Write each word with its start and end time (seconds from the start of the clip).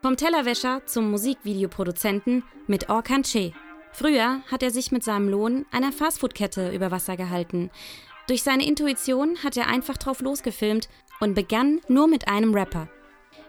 Vom 0.00 0.16
Tellerwäscher 0.16 0.86
zum 0.86 1.10
Musikvideoproduzenten 1.10 2.44
mit 2.68 2.88
Orkan 2.88 3.24
Che. 3.24 3.52
Früher 3.92 4.42
hat 4.48 4.62
er 4.62 4.70
sich 4.70 4.92
mit 4.92 5.02
seinem 5.02 5.28
Lohn 5.28 5.66
einer 5.72 5.90
Fastfood-Kette 5.90 6.70
über 6.70 6.92
Wasser 6.92 7.16
gehalten. 7.16 7.70
Durch 8.28 8.44
seine 8.44 8.64
Intuition 8.64 9.42
hat 9.42 9.56
er 9.56 9.66
einfach 9.66 9.96
drauf 9.96 10.20
losgefilmt 10.20 10.88
und 11.18 11.34
begann 11.34 11.80
nur 11.88 12.06
mit 12.06 12.28
einem 12.28 12.54
Rapper. 12.54 12.88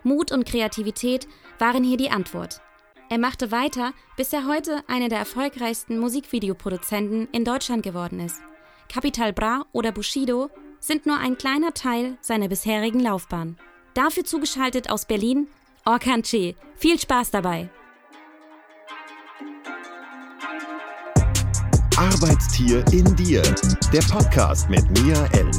Mut 0.02 0.32
und 0.32 0.44
Kreativität 0.44 1.28
waren 1.60 1.84
hier 1.84 1.98
die 1.98 2.10
Antwort. 2.10 2.62
Er 3.10 3.20
machte 3.20 3.52
weiter, 3.52 3.94
bis 4.18 4.34
er 4.34 4.48
heute 4.48 4.82
einer 4.88 5.10
der 5.10 5.20
erfolgreichsten 5.20 6.00
Musikvideoproduzenten 6.00 7.28
in 7.32 7.46
Deutschland 7.46 7.84
geworden 7.84 8.20
ist. 8.20 8.42
Capital 8.92 9.34
Bra 9.34 9.66
oder 9.72 9.92
Bushido 9.92 10.50
sind 10.80 11.06
nur 11.06 11.18
ein 11.18 11.38
kleiner 11.38 11.76
Teil 11.76 12.18
seiner 12.22 12.48
bisherigen 12.48 13.02
Laufbahn. 13.02 13.58
Dafür 13.94 14.24
zugeschaltet 14.24 14.90
aus 14.90 15.06
Berlin 15.06 15.48
Orkan 15.86 16.22
Che. 16.24 16.56
Viel 16.76 17.00
Spaß 17.00 17.32
dabei! 17.32 17.70
Arbeitstier 21.98 22.86
in 22.92 23.16
dir. 23.16 23.42
Der 23.92 24.02
Podcast 24.02 24.70
mit 24.70 24.84
Mia 25.02 25.26
L. 25.34 25.50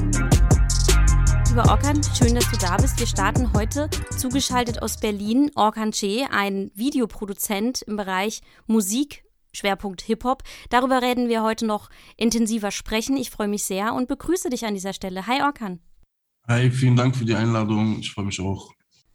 Lieber 1.48 1.68
Orkan, 1.68 2.00
schön, 2.16 2.34
dass 2.34 2.50
du 2.50 2.56
da 2.58 2.76
bist. 2.76 2.98
Wir 2.98 3.06
starten 3.06 3.52
heute 3.52 3.90
zugeschaltet 4.16 4.82
aus 4.82 4.98
Berlin 4.98 5.50
Orkan 5.54 5.90
Che, 5.90 6.26
ein 6.30 6.70
Videoproduzent 6.74 7.82
im 7.82 7.96
Bereich 7.96 8.40
Musik, 8.66 9.24
Schwerpunkt 9.52 10.02
Hip-Hop. 10.02 10.44
Darüber 10.68 11.02
werden 11.02 11.28
wir 11.28 11.42
heute 11.42 11.66
noch 11.66 11.90
intensiver 12.16 12.70
sprechen. 12.70 13.16
Ich 13.16 13.30
freue 13.30 13.48
mich 13.48 13.64
sehr 13.64 13.94
und 13.94 14.06
begrüße 14.06 14.48
dich 14.48 14.64
an 14.64 14.74
dieser 14.74 14.92
Stelle. 14.92 15.26
Hi 15.26 15.42
Orkan. 15.42 15.80
Hi, 16.46 16.70
vielen 16.70 16.96
Dank 16.96 17.16
für 17.16 17.24
die 17.24 17.34
Einladung. 17.34 17.98
Ich 17.98 18.12
freue 18.12 18.26
mich 18.26 18.40
auch. 18.40 18.72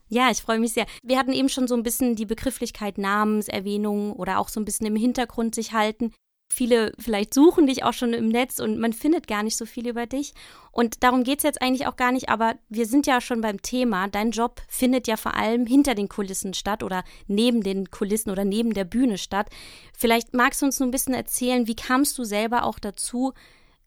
Ja, 0.08 0.30
ich 0.30 0.42
freue 0.42 0.60
mich 0.60 0.74
sehr. 0.74 0.86
Wir 1.04 1.18
hatten 1.18 1.34
eben 1.34 1.50
schon 1.50 1.68
so 1.68 1.76
ein 1.76 1.84
bisschen 1.84 2.16
die 2.16 2.26
Begrifflichkeit 2.26 2.98
Namenserwähnung 2.98 4.14
oder 4.14 4.40
auch 4.40 4.50
so 4.50 4.60
ein 4.60 4.66
bisschen 4.66 4.86
im 4.86 4.96
Hintergrund 4.96 5.56
sich 5.56 5.74
halten. 5.74 6.14
Viele 6.54 6.94
vielleicht 7.00 7.34
suchen 7.34 7.66
dich 7.66 7.84
auch 7.84 7.94
schon 7.94 8.14
im 8.14 8.30
Netz 8.30 8.60
und 8.60 8.78
man 8.78 8.94
findet 8.94 9.28
gar 9.28 9.42
nicht 9.42 9.58
so 9.58 9.66
viel 9.66 9.88
über 9.88 10.06
dich. 10.06 10.34
Und 10.72 11.04
darum 11.04 11.24
geht 11.24 11.40
es 11.40 11.44
jetzt 11.44 11.62
eigentlich 11.62 11.88
auch 11.88 11.96
gar 11.96 12.12
nicht, 12.12 12.30
aber 12.30 12.54
wir 12.70 12.86
sind 12.86 13.08
ja 13.08 13.20
schon 13.20 13.42
beim 13.42 13.64
Thema. 13.64 14.08
Dein 14.08 14.30
Job 14.30 14.62
findet 14.68 15.08
ja 15.08 15.18
vor 15.18 15.36
allem 15.36 15.66
hinter 15.66 15.96
den 15.96 16.08
Kulissen 16.08 16.54
statt 16.54 16.84
oder 16.84 17.04
neben 17.28 17.64
den 17.64 17.90
Kulissen 17.90 18.30
oder 18.30 18.46
neben 18.46 18.74
der 18.74 18.86
Bühne 18.86 19.18
statt. 19.18 19.50
Vielleicht 19.98 20.36
magst 20.36 20.62
du 20.62 20.68
uns 20.68 20.80
nur 20.80 20.88
ein 20.88 20.92
bisschen 20.92 21.16
erzählen, 21.16 21.68
wie 21.68 21.76
kamst 21.76 22.18
du 22.20 22.24
selber 22.24 22.64
auch 22.64 22.78
dazu, 22.78 23.34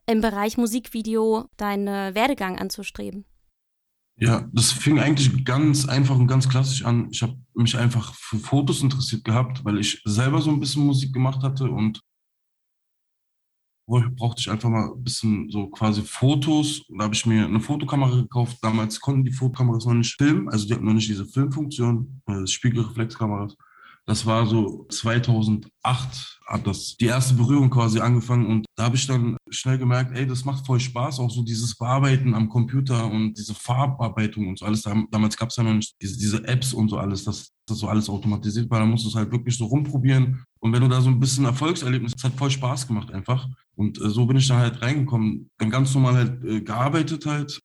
im 0.07 0.21
Bereich 0.21 0.57
Musikvideo 0.57 1.45
deinen 1.59 2.15
Werdegang 2.15 2.59
anzustreben? 2.59 3.25
Ja, 4.21 4.49
das 4.53 4.73
fing 4.73 4.99
eigentlich 4.99 5.45
ganz 5.45 5.87
einfach 5.87 6.17
und 6.17 6.27
ganz 6.27 6.49
klassisch 6.49 6.85
an. 6.85 7.09
Ich 7.13 7.23
habe 7.23 7.37
mich 7.55 7.79
einfach 7.79 8.15
für 8.15 8.39
Fotos 8.39 8.83
interessiert 8.83 9.25
gehabt, 9.25 9.65
weil 9.65 9.79
ich 9.79 10.03
selber 10.05 10.41
so 10.41 10.51
ein 10.51 10.59
bisschen 10.59 10.85
Musik 10.85 11.13
gemacht 11.13 11.43
hatte 11.45 11.71
und 11.71 12.01
brauchte 13.87 14.41
ich 14.41 14.51
einfach 14.51 14.69
mal 14.69 14.91
ein 14.93 15.03
bisschen 15.03 15.49
so 15.51 15.69
quasi 15.69 16.03
Fotos. 16.03 16.83
Da 16.89 17.05
habe 17.05 17.15
ich 17.15 17.25
mir 17.27 17.47
eine 17.47 17.61
Fotokamera 17.61 18.17
gekauft. 18.17 18.59
Damals 18.61 19.01
konnten 19.01 19.25
die 19.25 19.33
Fotokameras 19.33 19.87
noch 19.87 19.95
nicht 19.95 20.15
filmen, 20.17 20.49
also 20.49 20.67
die 20.67 20.75
hatten 20.75 20.85
noch 20.85 20.93
nicht 20.93 21.09
diese 21.09 21.25
Filmfunktion, 21.25 22.21
äh, 22.27 22.47
Spiegelreflexkameras. 22.47 23.57
Das 24.09 24.25
war 24.25 24.47
so 24.47 24.87
2008 24.89 26.41
hat 26.47 26.67
das 26.67 26.97
die 26.97 27.05
erste 27.05 27.35
Berührung 27.35 27.69
quasi 27.69 28.01
angefangen 28.01 28.47
und 28.47 28.65
da 28.75 28.85
habe 28.85 28.97
ich 28.97 29.07
dann 29.07 29.37
schnell 29.51 29.77
gemerkt, 29.77 30.17
ey, 30.17 30.27
das 30.27 30.47
macht 30.47 30.65
voll 30.65 30.81
Spaß, 30.81 31.21
auch 31.21 31.31
so 31.31 31.43
dieses 31.43 31.77
Bearbeiten 31.77 32.35
am 32.35 32.49
Computer 32.49 33.05
und 33.05 33.35
diese 33.35 33.55
Farbarbeitung 33.55 34.49
und 34.49 34.59
so 34.59 34.65
alles. 34.65 34.81
Damals 35.11 35.37
gab 35.37 35.51
es 35.51 35.57
ja 35.57 35.63
noch 35.63 35.75
nicht 35.75 35.95
diese, 36.01 36.17
diese 36.17 36.43
Apps 36.49 36.73
und 36.73 36.89
so 36.89 36.97
alles, 36.97 37.25
dass 37.25 37.53
das 37.67 37.81
so 37.81 37.87
alles 37.87 38.09
automatisiert 38.09 38.71
war. 38.71 38.81
Da 38.81 38.87
musst 38.87 39.05
du 39.05 39.11
es 39.11 39.15
halt 39.15 39.31
wirklich 39.31 39.59
so 39.59 39.67
rumprobieren 39.67 40.43
und 40.61 40.73
wenn 40.73 40.81
du 40.81 40.89
da 40.89 41.03
so 41.03 41.11
ein 41.11 41.21
bisschen 41.21 41.45
Erfolgserlebnis, 41.45 42.13
das 42.13 42.25
hat 42.25 42.39
voll 42.39 42.51
Spaß 42.51 42.87
gemacht 42.87 43.13
einfach 43.13 43.47
und 43.75 44.01
äh, 44.01 44.09
so 44.09 44.25
bin 44.25 44.39
ich 44.39 44.49
da 44.49 44.57
halt 44.57 44.81
reingekommen, 44.81 45.51
dann 45.59 45.69
ganz 45.69 45.93
normal 45.93 46.15
halt 46.15 46.45
äh, 46.47 46.63
gearbeitet 46.63 47.27
halt. 47.27 47.61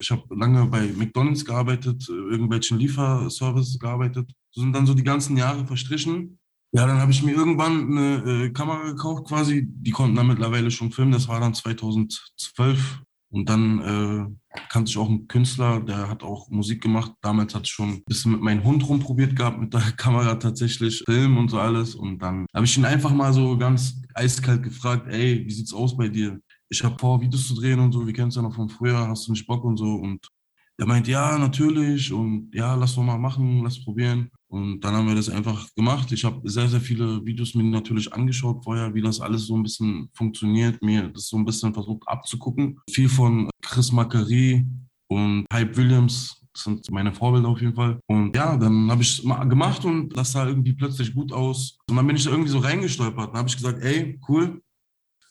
Ich 0.00 0.10
habe 0.10 0.22
lange 0.34 0.66
bei 0.66 0.88
McDonald's 0.88 1.44
gearbeitet, 1.44 2.04
äh, 2.08 2.12
irgendwelchen 2.12 2.80
Lieferservices 2.80 3.78
gearbeitet 3.78 4.32
so 4.54 4.60
sind 4.60 4.72
dann 4.72 4.86
so 4.86 4.94
die 4.94 5.02
ganzen 5.02 5.36
Jahre 5.36 5.66
verstrichen. 5.66 6.38
Ja, 6.72 6.86
dann 6.86 7.00
habe 7.00 7.12
ich 7.12 7.22
mir 7.22 7.32
irgendwann 7.32 7.96
eine 7.96 8.44
äh, 8.46 8.50
Kamera 8.50 8.84
gekauft 8.84 9.26
quasi. 9.26 9.66
Die 9.68 9.90
konnten 9.90 10.16
dann 10.16 10.26
mittlerweile 10.26 10.70
schon 10.70 10.92
filmen. 10.92 11.12
Das 11.12 11.28
war 11.28 11.40
dann 11.40 11.54
2012. 11.54 13.00
Und 13.30 13.48
dann 13.48 13.80
äh, 13.80 14.58
kannte 14.68 14.90
ich 14.90 14.96
auch 14.96 15.08
einen 15.08 15.26
Künstler, 15.26 15.80
der 15.80 16.08
hat 16.08 16.22
auch 16.22 16.48
Musik 16.50 16.80
gemacht. 16.80 17.12
Damals 17.20 17.52
hatte 17.52 17.64
ich 17.64 17.72
schon 17.72 17.88
ein 17.90 18.04
bisschen 18.04 18.30
mit 18.30 18.40
meinem 18.40 18.62
Hund 18.62 18.88
rumprobiert 18.88 19.34
gehabt, 19.34 19.58
mit 19.58 19.74
der 19.74 19.80
Kamera 19.96 20.36
tatsächlich, 20.36 21.02
Film 21.04 21.36
und 21.36 21.48
so 21.48 21.58
alles. 21.58 21.96
Und 21.96 22.20
dann 22.20 22.46
habe 22.54 22.64
ich 22.64 22.76
ihn 22.76 22.84
einfach 22.84 23.10
mal 23.10 23.32
so 23.32 23.58
ganz 23.58 24.00
eiskalt 24.14 24.62
gefragt, 24.62 25.08
ey, 25.08 25.44
wie 25.44 25.50
sieht's 25.50 25.74
aus 25.74 25.96
bei 25.96 26.08
dir? 26.08 26.38
Ich 26.68 26.84
habe 26.84 26.96
vor, 26.96 27.20
Videos 27.20 27.48
zu 27.48 27.56
drehen 27.56 27.80
und 27.80 27.90
so, 27.90 28.06
wir 28.06 28.12
kennen 28.12 28.28
es 28.28 28.36
ja 28.36 28.42
noch 28.42 28.54
von 28.54 28.68
früher, 28.68 29.08
hast 29.08 29.26
du 29.26 29.32
nicht 29.32 29.46
Bock 29.48 29.64
und 29.64 29.76
so? 29.76 29.94
Und 29.94 30.28
er 30.76 30.86
meint, 30.86 31.06
ja, 31.06 31.38
natürlich 31.38 32.12
und 32.12 32.50
ja, 32.52 32.74
lass 32.74 32.94
doch 32.94 33.02
mal 33.02 33.18
machen, 33.18 33.62
lass 33.62 33.82
probieren. 33.82 34.30
Und 34.48 34.80
dann 34.80 34.94
haben 34.94 35.08
wir 35.08 35.14
das 35.14 35.28
einfach 35.28 35.68
gemacht. 35.74 36.10
Ich 36.12 36.24
habe 36.24 36.48
sehr, 36.48 36.68
sehr 36.68 36.80
viele 36.80 37.24
Videos 37.24 37.54
mir 37.54 37.64
natürlich 37.64 38.12
angeschaut 38.12 38.62
vorher, 38.64 38.94
wie 38.94 39.02
das 39.02 39.20
alles 39.20 39.46
so 39.46 39.56
ein 39.56 39.62
bisschen 39.62 40.08
funktioniert, 40.14 40.82
mir 40.82 41.08
das 41.08 41.28
so 41.28 41.36
ein 41.36 41.44
bisschen 41.44 41.74
versucht 41.74 42.02
abzugucken. 42.06 42.78
Viel 42.90 43.08
von 43.08 43.50
Chris 43.62 43.92
Macari 43.92 44.64
und 45.08 45.46
Hype 45.52 45.76
Williams, 45.76 46.40
sind 46.56 46.88
meine 46.90 47.12
Vorbilder 47.12 47.48
auf 47.48 47.60
jeden 47.60 47.74
Fall. 47.74 47.98
Und 48.06 48.34
ja, 48.36 48.56
dann 48.56 48.90
habe 48.90 49.02
ich 49.02 49.18
es 49.18 49.24
mal 49.24 49.44
gemacht 49.44 49.84
und 49.84 50.16
das 50.16 50.32
sah 50.32 50.46
irgendwie 50.46 50.72
plötzlich 50.72 51.14
gut 51.14 51.32
aus. 51.32 51.78
Und 51.88 51.96
dann 51.96 52.06
bin 52.06 52.16
ich 52.16 52.24
da 52.24 52.30
irgendwie 52.30 52.50
so 52.50 52.58
reingestolpert. 52.58 53.30
Dann 53.30 53.38
habe 53.38 53.48
ich 53.48 53.56
gesagt, 53.56 53.82
ey, 53.82 54.20
cool, 54.28 54.62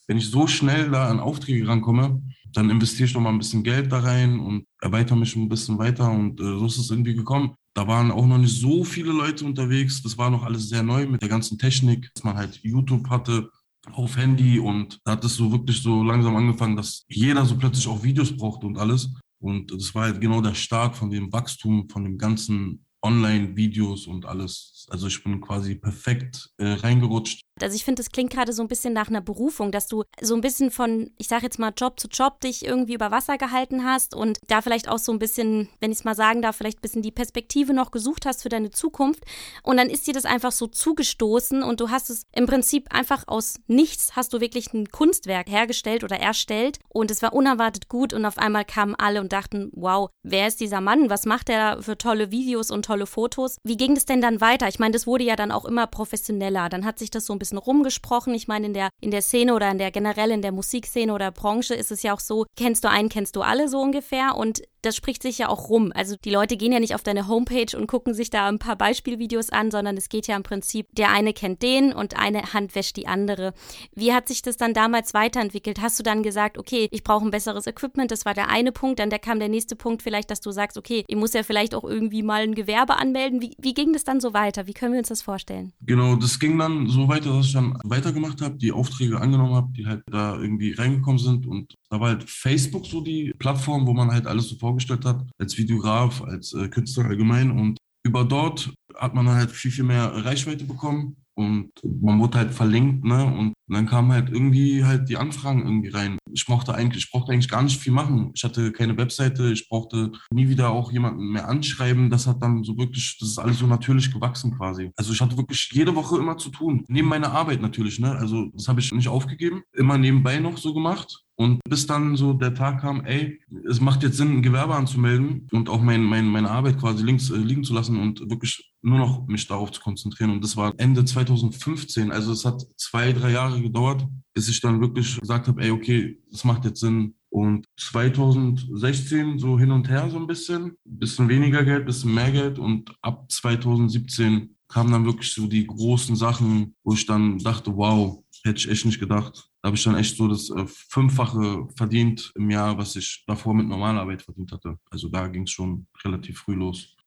wenn 0.08 0.18
ich 0.18 0.30
so 0.30 0.48
schnell 0.48 0.92
da 0.92 1.10
an 1.10 1.20
Aufträge 1.20 1.68
rankomme, 1.68 2.22
dann 2.53 2.69
investiere 2.69 3.08
ich 3.08 3.14
noch 3.14 3.22
mal 3.22 3.30
ein 3.30 3.40
bisschen 3.40 3.64
Geld 3.64 3.91
da 3.91 4.00
rein 4.00 4.40
und 4.40 4.66
erweitere 4.81 5.16
mich 5.16 5.36
ein 5.36 5.50
bisschen 5.50 5.78
weiter. 5.78 6.09
Und 6.12 6.40
äh, 6.40 6.44
so 6.44 6.66
ist 6.66 6.78
es 6.78 6.90
irgendwie 6.90 7.16
gekommen. 7.16 7.56
Da 7.74 7.88
waren 7.88 8.12
auch 8.12 8.25
noch 8.25 8.38
nicht 8.38 8.59
so 8.59 8.84
viele 8.84 9.12
Leute 9.12 9.46
unterwegs. 9.46 10.02
Das 10.02 10.18
war 10.18 10.30
noch 10.30 10.44
alles 10.44 10.69
sehr 10.69 10.84
neu 10.84 11.08
mit 11.08 11.22
der 11.22 11.30
ganzen 11.30 11.58
Technik, 11.58 12.12
dass 12.13 12.24
man 12.24 12.36
halt 12.36 12.59
YouTube 12.63 13.09
hatte 13.09 13.50
auf 13.92 14.16
Handy 14.16 14.59
und 14.59 15.00
da 15.03 15.12
hat 15.12 15.25
es 15.25 15.36
so 15.36 15.52
wirklich 15.52 15.81
so 15.81 16.03
langsam 16.03 16.36
angefangen, 16.36 16.78
dass 16.78 17.03
jeder 17.09 17.46
so 17.46 17.58
plötzlich 17.58 17.88
auch 17.88 18.02
Videos 18.02 18.36
brauchte 18.36 18.66
und 18.66 18.78
alles. 18.78 19.09
Und 19.42 19.72
das 19.72 19.94
war 19.94 20.03
halt 20.03 20.22
genau 20.22 20.40
der 20.40 20.53
Start 20.53 20.96
von 20.96 21.09
dem 21.09 21.31
Wachstum, 21.34 21.90
von 21.90 22.06
dem 22.06 22.18
ganzen 22.18 22.86
Online-Videos 23.03 24.08
und 24.08 24.25
alles. 24.25 24.88
Also 24.90 25.08
ich 25.08 25.22
bin 25.22 25.42
quasi 25.42 25.75
perfekt 25.75 26.50
äh, 26.58 26.74
reingerutscht 26.74 27.43
also 27.62 27.75
ich 27.75 27.86
finde, 27.86 28.02
das 28.02 28.12
klingt 28.12 28.31
gerade 28.31 28.53
so 28.53 28.62
ein 28.62 28.68
bisschen 28.68 28.94
nach 28.94 29.09
einer 29.09 29.22
Berufung, 29.22 29.72
dass 29.72 29.88
du 29.88 30.03
so 30.19 30.36
ein 30.36 30.41
bisschen 30.41 30.72
von, 30.72 31.12
ich 31.18 31.28
sage 31.28 31.44
jetzt 31.44 31.59
mal, 31.59 31.72
Job 31.75 32.00
zu 32.00 32.08
Job 32.08 32.41
dich 32.41 32.66
irgendwie 32.66 32.96
über 32.96 33.12
Wasser 33.12 33.38
gehalten 33.38 33.84
hast 33.84 34.16
und 34.16 34.40
da 34.47 34.62
vielleicht 34.62 34.90
auch 34.90 34.97
so 34.97 35.12
ein 35.12 35.19
bisschen, 35.19 35.69
wenn 35.80 35.92
ich 35.92 36.00
es 36.00 36.03
mal 36.03 36.16
sagen 36.16 36.42
darf, 36.42 36.58
vielleicht 36.58 36.80
ein 36.80 36.81
bisschen 36.81 37.02
die 37.02 37.12
Perspektive 37.12 37.74
noch 37.74 37.92
gesucht 37.92 38.25
hast 38.25 38.44
für 38.44 38.50
deine 38.50 38.72
Zukunft. 38.72 39.24
Und 39.62 39.78
dann 39.78 39.90
ist 39.90 40.08
dir 40.08 40.13
das 40.13 40.25
einfach 40.25 40.52
so 40.52 40.68
zugestoßen 40.68 41.63
und 41.63 41.80
du 41.80 41.90
hast 41.90 42.09
es 42.09 42.24
im 42.34 42.47
Prinzip 42.47 42.94
einfach 42.94 43.28
aus 43.28 43.56
nichts, 43.68 44.16
hast 44.16 44.34
du 44.34 44.42
wirklich 44.42 44.74
ein 44.74 44.90
Kunstwerk 44.90 45.50
hergestellt 45.50 46.03
oder 46.03 46.19
erstellt 46.19 46.80
und 46.90 47.12
es 47.12 47.22
war 47.22 47.34
unerwartet 47.34 47.88
gut 47.88 48.13
und 48.13 48.25
auf 48.25 48.38
einmal 48.38 48.66
kamen 48.66 48.96
alle 48.96 49.22
und 49.22 49.31
dachten, 49.31 49.69
wow, 49.74 50.09
wer 50.24 50.47
ist 50.47 50.59
dieser 50.59 50.81
Mann? 50.81 51.09
Was 51.09 51.25
macht 51.25 51.50
er 51.50 51.81
für 51.81 51.97
tolle 51.97 52.31
Videos 52.31 52.72
und 52.72 52.86
tolle 52.86 53.06
Fotos? 53.06 53.58
Wie 53.63 53.78
ging 53.78 53.96
das 53.96 54.06
denn 54.06 54.22
dann 54.22 54.42
weiter? 54.42 54.68
Ich 54.68 54.80
meine, 54.80 54.94
das 54.94 55.06
wurde 55.06 55.24
ja 55.24 55.36
dann 55.36 55.52
auch 55.52 55.66
immer 55.66 55.88
professioneller. 55.88 56.69
Dann 56.69 56.86
hat 56.86 57.00
sich 57.00 57.12
das 57.12 57.25
so 57.25 57.34
ein 57.34 57.40
bisschen 57.44 57.58
rumgesprochen. 57.58 58.34
Ich 58.34 58.48
meine, 58.48 58.68
in 58.68 58.74
der, 58.74 58.90
in 59.02 59.12
der 59.12 59.22
Szene 59.22 59.54
oder 59.54 59.70
in 59.70 59.78
der 59.78 59.92
generell 59.92 60.31
in 60.31 60.42
der 60.42 60.52
Musikszene 60.52 61.14
oder 61.14 61.31
Branche 61.31 61.76
ist 61.76 61.92
es 61.92 62.04
ja 62.04 62.14
auch 62.14 62.20
so, 62.20 62.46
kennst 62.56 62.84
du 62.84 62.90
einen, 62.90 63.09
kennst 63.09 63.36
du 63.36 63.42
alle 63.42 63.68
so 63.68 63.80
ungefähr. 63.80 64.36
Und 64.36 64.62
das 64.83 64.95
spricht 64.95 65.23
sich 65.23 65.39
ja 65.39 65.49
auch 65.49 65.69
rum. 65.69 65.91
Also 65.95 66.16
die 66.23 66.29
Leute 66.29 66.57
gehen 66.57 66.71
ja 66.71 66.79
nicht 66.79 66.94
auf 66.94 67.03
deine 67.03 67.27
Homepage 67.27 67.75
und 67.75 67.88
gucken 67.88 68.13
sich 68.13 68.29
da 68.29 68.47
ein 68.47 68.59
paar 68.59 68.75
Beispielvideos 68.75 69.50
an, 69.50 69.71
sondern 69.71 69.97
es 69.97 70.09
geht 70.09 70.27
ja 70.27 70.35
im 70.35 70.44
Prinzip, 70.44 70.88
der 70.91 71.09
eine 71.12 71.33
kennt 71.33 71.63
den 71.63 71.94
und 71.94 72.19
eine 72.19 72.53
Hand 72.53 72.75
wäscht 72.75 72.97
die 72.97 73.07
andere. 73.07 73.53
Wie 73.95 74.13
hat 74.13 74.27
sich 74.27 74.41
das 74.41 74.57
dann 74.57 74.74
damals 74.74 75.13
weiterentwickelt? 75.13 75.81
Hast 75.81 75.97
du 76.00 76.03
dann 76.03 76.21
gesagt, 76.21 76.57
okay, 76.57 76.89
ich 76.91 77.03
brauche 77.03 77.25
ein 77.25 77.31
besseres 77.31 77.65
Equipment, 77.65 78.12
das 78.12 78.25
war 78.25 78.33
der 78.33 78.50
eine 78.50 78.71
Punkt, 78.71 79.00
dann 79.00 79.09
kam 79.09 79.39
der 79.39 79.50
nächste 79.50 79.75
Punkt 79.75 80.01
vielleicht, 80.01 80.30
dass 80.30 80.41
du 80.41 80.51
sagst, 80.51 80.77
okay, 80.77 81.06
ich 81.07 81.15
muss 81.15 81.33
ja 81.33 81.44
vielleicht 81.44 81.75
auch 81.75 81.86
irgendwie 81.86 82.24
mal 82.24 82.44
ein 82.44 82.56
Gewerbe 82.56 82.97
anmelden. 82.97 83.41
Wie, 83.41 83.56
wie 83.57 83.74
ging 83.74 83.94
das 83.94 84.03
dann 84.03 84.19
so 84.19 84.33
weiter? 84.33 84.68
Wie 84.68 84.74
können 84.74 84.94
wir 84.94 85.00
uns 85.00 85.09
das 85.09 85.21
vorstellen? 85.21 85.71
Genau, 85.81 86.15
das 86.15 86.39
ging 86.39 86.57
dann 86.57 86.88
so 86.88 87.07
weiter, 87.07 87.31
dass 87.33 87.47
ich 87.47 87.53
dann 87.53 87.77
weitergemacht 87.86 88.41
habe, 88.41 88.57
die 88.57 88.71
Aufträge 88.71 89.19
angenommen 89.19 89.53
habe, 89.53 89.71
die 89.71 89.86
halt 89.88 90.03
da 90.07 90.36
irgendwie 90.36 90.74
reingekommen 90.74 91.19
sind 91.19 91.47
und 91.47 91.75
da 91.94 92.00
war 92.00 92.10
halt 92.10 92.28
Facebook 92.28 92.88
so 92.88 93.01
die 93.01 93.31
Plattform, 93.38 93.86
wo 93.86 93.94
man 93.94 94.12
halt 94.12 94.25
alles 94.25 94.50
so 94.50 94.56
vorgestellt 94.56 95.06
hat, 95.06 95.24
als 95.38 95.60
Videograf, 95.60 96.24
als 96.24 96.51
äh, 96.54 96.68
Künstler 96.68 97.06
allgemein. 97.06 97.51
Und 97.51 97.78
über 98.04 98.25
dort 98.25 98.74
hat 98.95 99.13
man 99.13 99.30
halt 99.30 99.51
viel, 99.51 99.69
viel 99.69 99.84
mehr 99.84 100.25
Reichweite 100.25 100.66
bekommen 100.66 101.18
und 101.36 101.69
man 101.84 102.19
wurde 102.19 102.40
halt 102.40 102.51
verlinkt, 102.51 103.04
ne? 103.06 103.25
Und 103.25 103.54
dann 103.68 103.86
kamen 103.86 104.12
halt 104.12 104.30
irgendwie 104.30 104.84
halt 104.84 105.07
die 105.07 105.18
Anfragen 105.18 105.63
irgendwie 105.63 105.90
rein. 105.90 106.18
Ich 106.31 106.45
brauchte 106.45 106.74
eigentlich, 106.74 107.06
ich 107.06 107.12
brauchte 107.12 107.31
eigentlich 107.31 107.50
gar 107.50 107.62
nicht 107.62 107.80
viel 107.80 107.94
machen. 107.94 108.31
Ich 108.34 108.44
hatte 108.44 108.72
keine 108.72 108.98
Webseite, 108.98 109.51
ich 109.51 109.68
brauchte 109.68 110.12
nie 110.31 110.50
wieder 110.50 110.72
auch 110.72 110.92
jemanden 110.92 111.31
mehr 111.31 111.48
anschreiben. 111.48 112.10
Das 112.10 112.28
hat 112.28 112.42
dann 112.42 112.63
so 112.63 112.78
wirklich, 112.78 113.18
das 113.19 113.30
ist 113.30 113.39
alles 113.39 113.60
so 113.60 113.68
natürlich 113.68 114.12
gewachsen 114.12 114.56
quasi. 114.57 114.92
Also 114.96 115.13
ich 115.13 115.22
hatte 115.22 115.38
wirklich 115.38 115.69
jede 115.72 115.96
Woche 115.96 116.18
immer 116.18 116.38
zu 116.38 116.50
tun. 116.50 116.86
Neben 116.88 117.07
meiner 117.07 117.31
Arbeit 117.31 117.62
natürlich, 117.62 118.00
ne? 118.00 118.12
Also 118.16 118.50
das 118.54 118.68
habe 118.68 118.80
ich 118.80 118.92
nicht 118.92 119.07
aufgegeben. 119.07 119.63
Immer 119.74 119.98
nebenbei 119.98 120.39
noch 120.39 120.57
so 120.57 120.74
gemacht. 120.74 121.23
Und 121.35 121.59
bis 121.68 121.88
dann 121.88 122.15
so 122.15 122.33
der 122.33 122.53
Tag 122.53 122.81
kam, 122.81 123.06
ey, 123.06 123.39
es 123.68 123.81
macht 123.81 124.03
jetzt 124.03 124.18
Sinn, 124.18 124.38
ein 124.38 124.44
Gewerbe 124.44 124.75
anzumelden 124.75 125.47
und 125.51 125.68
auch 125.68 125.81
mein, 125.81 126.03
mein, 126.03 126.27
meine 126.27 126.51
Arbeit 126.51 126.80
quasi 126.80 127.03
links 127.03 127.31
äh, 127.31 127.38
liegen 127.38 127.63
zu 127.63 127.74
lassen 127.74 128.00
und 128.00 128.30
wirklich 128.30 128.71
nur 128.83 129.00
noch 129.00 129.25
mich 129.27 129.47
darauf 129.47 129.71
zu 129.71 129.81
konzentrieren. 129.81 130.30
Und 130.31 130.44
das 130.44 130.56
war 130.57 130.74
Ende 130.77 131.03
2015. 131.03 132.12
Also 132.12 132.31
es 132.31 132.45
hat 132.45 132.62
zwei, 132.77 133.13
drei 133.13 133.31
Jahre 133.31 133.62
gedauert, 133.62 134.06
bis 134.35 134.47
ich 134.47 134.62
dann 134.62 134.81
wirklich 134.81 135.19
gesagt 135.19 135.47
habe, 135.47 135.62
ey, 135.63 135.71
okay, 135.71 136.19
das 136.30 136.44
macht 136.44 136.65
jetzt 136.65 136.81
Sinn. 136.81 137.15
Und 137.30 137.65
2016 137.79 139.39
so 139.39 139.57
hin 139.57 139.71
und 139.71 139.89
her 139.89 140.07
so 140.12 140.18
ein 140.18 140.27
bisschen, 140.27 140.77
bisschen 140.86 141.29
weniger 141.29 141.63
Geld, 141.63 141.88
bisschen 141.88 142.13
mehr 142.13 142.31
Geld. 142.31 142.59
Und 142.59 142.95
ab 143.01 143.25
2017 143.31 144.56
kamen 144.68 144.91
dann 144.91 145.06
wirklich 145.06 145.33
so 145.33 145.47
die 145.47 145.65
großen 145.65 146.15
Sachen, 146.15 146.75
wo 146.83 146.94
ich 146.94 147.07
dann 147.07 147.39
dachte, 147.39 147.75
wow, 147.75 148.24
hätte 148.44 148.59
ich 148.59 148.69
echt 148.69 148.86
nicht 148.86 149.00
gedacht. 149.00 149.50
Da 149.63 149.68
habe 149.68 149.77
ich 149.77 149.83
dann 149.86 149.95
echt 149.95 150.18
so 150.18 150.27
das 150.27 150.50
äh, 150.50 150.65
Fünffache 150.68 151.69
verdient 151.77 152.33
im 152.36 152.50
Jahr, 152.50 152.77
was 152.77 152.98
ich 152.98 153.24
davor 153.27 153.54
mit 153.54 153.65
normaler 153.65 154.01
Arbeit 154.01 154.21
verdient 154.21 154.51
hatte. 154.51 154.77
Also 154.92 155.07
da 155.07 155.27
ging 155.27 155.44
es 155.44 155.51
schon 155.51 155.88
relativ 156.04 156.39
früh 156.39 156.54
los. 156.54 156.98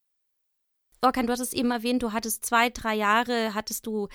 Orkan, 1.03 1.27
du 1.27 1.35
hattest 1.35 1.53
eben 1.53 1.71
erwähnt, 1.71 2.03
du 2.03 2.15
hattest 2.15 2.47
zwei, 2.47 2.71
drei 2.71 2.95
Jahre, 2.95 3.53
hattest 3.53 3.87
du 3.87 4.09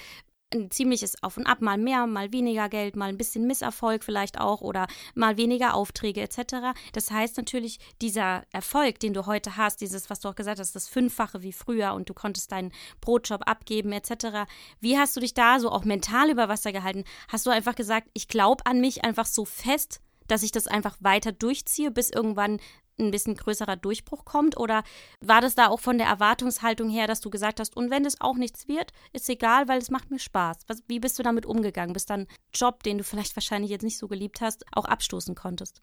ein 0.53 0.71
ziemliches 0.71 1.21
Auf 1.23 1.37
und 1.37 1.47
Ab, 1.47 1.61
mal 1.61 1.77
mehr, 1.77 2.07
mal 2.07 2.31
weniger 2.31 2.69
Geld, 2.69 2.95
mal 2.95 3.09
ein 3.09 3.17
bisschen 3.17 3.47
Misserfolg 3.47 4.03
vielleicht 4.03 4.39
auch 4.39 4.61
oder 4.61 4.87
mal 5.15 5.37
weniger 5.37 5.73
Aufträge 5.73 6.21
etc. 6.21 6.77
Das 6.93 7.11
heißt 7.11 7.37
natürlich, 7.37 7.79
dieser 8.01 8.43
Erfolg, 8.51 8.99
den 8.99 9.13
du 9.13 9.25
heute 9.25 9.57
hast, 9.57 9.81
dieses, 9.81 10.09
was 10.09 10.19
du 10.19 10.29
auch 10.29 10.35
gesagt 10.35 10.59
hast, 10.59 10.75
das 10.75 10.87
Fünffache 10.87 11.41
wie 11.41 11.53
früher 11.53 11.93
und 11.93 12.09
du 12.09 12.13
konntest 12.13 12.51
deinen 12.51 12.71
Brotjob 12.99 13.47
abgeben 13.47 13.91
etc. 13.91 14.49
Wie 14.79 14.97
hast 14.97 15.15
du 15.15 15.19
dich 15.19 15.33
da 15.33 15.59
so 15.59 15.69
auch 15.69 15.85
mental 15.85 16.29
über 16.29 16.49
Wasser 16.49 16.71
gehalten? 16.71 17.03
Hast 17.27 17.45
du 17.45 17.49
einfach 17.49 17.75
gesagt, 17.75 18.09
ich 18.13 18.27
glaube 18.27 18.65
an 18.65 18.81
mich 18.81 19.03
einfach 19.03 19.25
so 19.25 19.45
fest, 19.45 20.01
dass 20.27 20.43
ich 20.43 20.51
das 20.51 20.67
einfach 20.67 20.97
weiter 21.01 21.31
durchziehe, 21.31 21.91
bis 21.91 22.09
irgendwann 22.09 22.59
ein 23.07 23.11
bisschen 23.11 23.35
größerer 23.35 23.75
Durchbruch 23.75 24.25
kommt? 24.25 24.57
Oder 24.57 24.83
war 25.19 25.41
das 25.41 25.55
da 25.55 25.67
auch 25.67 25.79
von 25.79 25.97
der 25.97 26.07
Erwartungshaltung 26.07 26.89
her, 26.89 27.07
dass 27.07 27.21
du 27.21 27.29
gesagt 27.29 27.59
hast, 27.59 27.75
und 27.75 27.89
wenn 27.91 28.05
es 28.05 28.21
auch 28.21 28.35
nichts 28.35 28.67
wird, 28.67 28.91
ist 29.13 29.29
egal, 29.29 29.67
weil 29.67 29.79
es 29.79 29.89
macht 29.89 30.11
mir 30.11 30.19
Spaß? 30.19 30.57
Was, 30.67 30.83
wie 30.87 30.99
bist 30.99 31.17
du 31.19 31.23
damit 31.23 31.45
umgegangen, 31.45 31.93
bis 31.93 32.05
dann 32.05 32.27
Job, 32.53 32.83
den 32.83 32.97
du 32.97 33.03
vielleicht 33.03 33.35
wahrscheinlich 33.35 33.71
jetzt 33.71 33.83
nicht 33.83 33.97
so 33.97 34.07
geliebt 34.07 34.41
hast, 34.41 34.65
auch 34.71 34.85
abstoßen 34.85 35.35
konntest? 35.35 35.81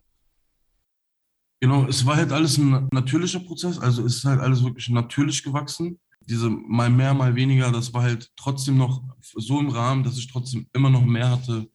Genau, 1.61 1.87
es 1.87 2.07
war 2.07 2.17
halt 2.17 2.31
alles 2.31 2.57
ein 2.57 2.89
natürlicher 2.93 3.41
Prozess, 3.41 3.79
also 3.79 4.05
es 4.05 4.17
ist 4.17 4.25
halt 4.25 4.41
alles 4.41 4.63
wirklich 4.63 4.89
natürlich 4.91 5.43
gewachsen. 5.43 5.99
Diese 6.21 6.51
mal 6.51 6.91
mehr, 6.91 7.15
mal 7.15 7.35
weniger, 7.35 7.73
das 7.73 7.93
war 7.95 8.03
halt 8.03 8.31
trotzdem 8.37 8.77
noch 8.77 9.03
so 9.21 9.59
im 9.59 9.71
Rahmen, 9.71 10.05
dass 10.05 10.19
ich 10.19 10.31
trotzdem 10.31 10.69
immer 10.73 10.91
noch 10.91 11.05
mehr 11.05 11.31
hatte 11.31 11.69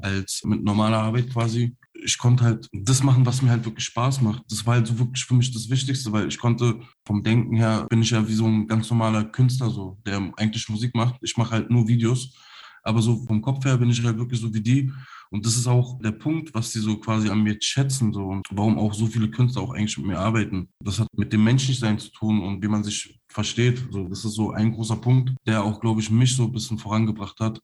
als 0.00 0.42
mit 0.44 0.64
normaler 0.64 0.98
Arbeit 0.98 1.30
quasi 1.30 1.76
ich 2.02 2.18
konnte 2.18 2.44
halt 2.44 2.68
das 2.72 3.02
machen, 3.02 3.24
was 3.24 3.42
mir 3.42 3.50
halt 3.50 3.64
wirklich 3.64 3.84
Spaß 3.84 4.20
macht. 4.20 4.42
Das 4.50 4.66
war 4.66 4.74
halt 4.74 4.86
so 4.86 4.98
wirklich 4.98 5.24
für 5.24 5.34
mich 5.34 5.52
das 5.52 5.70
Wichtigste, 5.70 6.12
weil 6.12 6.28
ich 6.28 6.38
konnte 6.38 6.80
vom 7.06 7.22
Denken 7.22 7.56
her, 7.56 7.86
bin 7.88 8.02
ich 8.02 8.10
ja 8.10 8.26
wie 8.26 8.34
so 8.34 8.46
ein 8.46 8.66
ganz 8.66 8.90
normaler 8.90 9.24
Künstler 9.24 9.70
so, 9.70 9.98
der 10.06 10.32
eigentlich 10.36 10.68
Musik 10.68 10.94
macht. 10.94 11.16
Ich 11.22 11.36
mache 11.36 11.52
halt 11.52 11.70
nur 11.70 11.86
Videos, 11.86 12.34
aber 12.82 13.00
so 13.00 13.24
vom 13.24 13.40
Kopf 13.40 13.64
her 13.64 13.78
bin 13.78 13.90
ich 13.90 14.02
halt 14.04 14.18
wirklich 14.18 14.40
so 14.40 14.52
wie 14.52 14.60
die. 14.60 14.92
Und 15.30 15.44
das 15.44 15.56
ist 15.56 15.66
auch 15.66 15.98
der 16.00 16.12
Punkt, 16.12 16.54
was 16.54 16.72
die 16.72 16.78
so 16.78 16.96
quasi 16.98 17.28
an 17.28 17.42
mir 17.42 17.56
schätzen 17.60 18.12
so 18.12 18.24
und 18.26 18.46
warum 18.50 18.78
auch 18.78 18.94
so 18.94 19.06
viele 19.06 19.30
Künstler 19.30 19.62
auch 19.62 19.72
eigentlich 19.72 19.96
mit 19.98 20.06
mir 20.06 20.18
arbeiten. 20.18 20.68
Das 20.80 21.00
hat 21.00 21.08
mit 21.16 21.32
dem 21.32 21.42
Menschlichsein 21.42 21.98
zu 21.98 22.12
tun 22.12 22.40
und 22.40 22.62
wie 22.62 22.68
man 22.68 22.84
sich 22.84 23.18
versteht. 23.28 23.82
So, 23.90 24.06
das 24.08 24.24
ist 24.24 24.34
so 24.34 24.52
ein 24.52 24.72
großer 24.72 24.96
Punkt, 24.96 25.32
der 25.46 25.64
auch, 25.64 25.80
glaube 25.80 26.00
ich, 26.00 26.10
mich 26.10 26.36
so 26.36 26.44
ein 26.44 26.52
bisschen 26.52 26.78
vorangebracht 26.78 27.40
hat. 27.40 27.60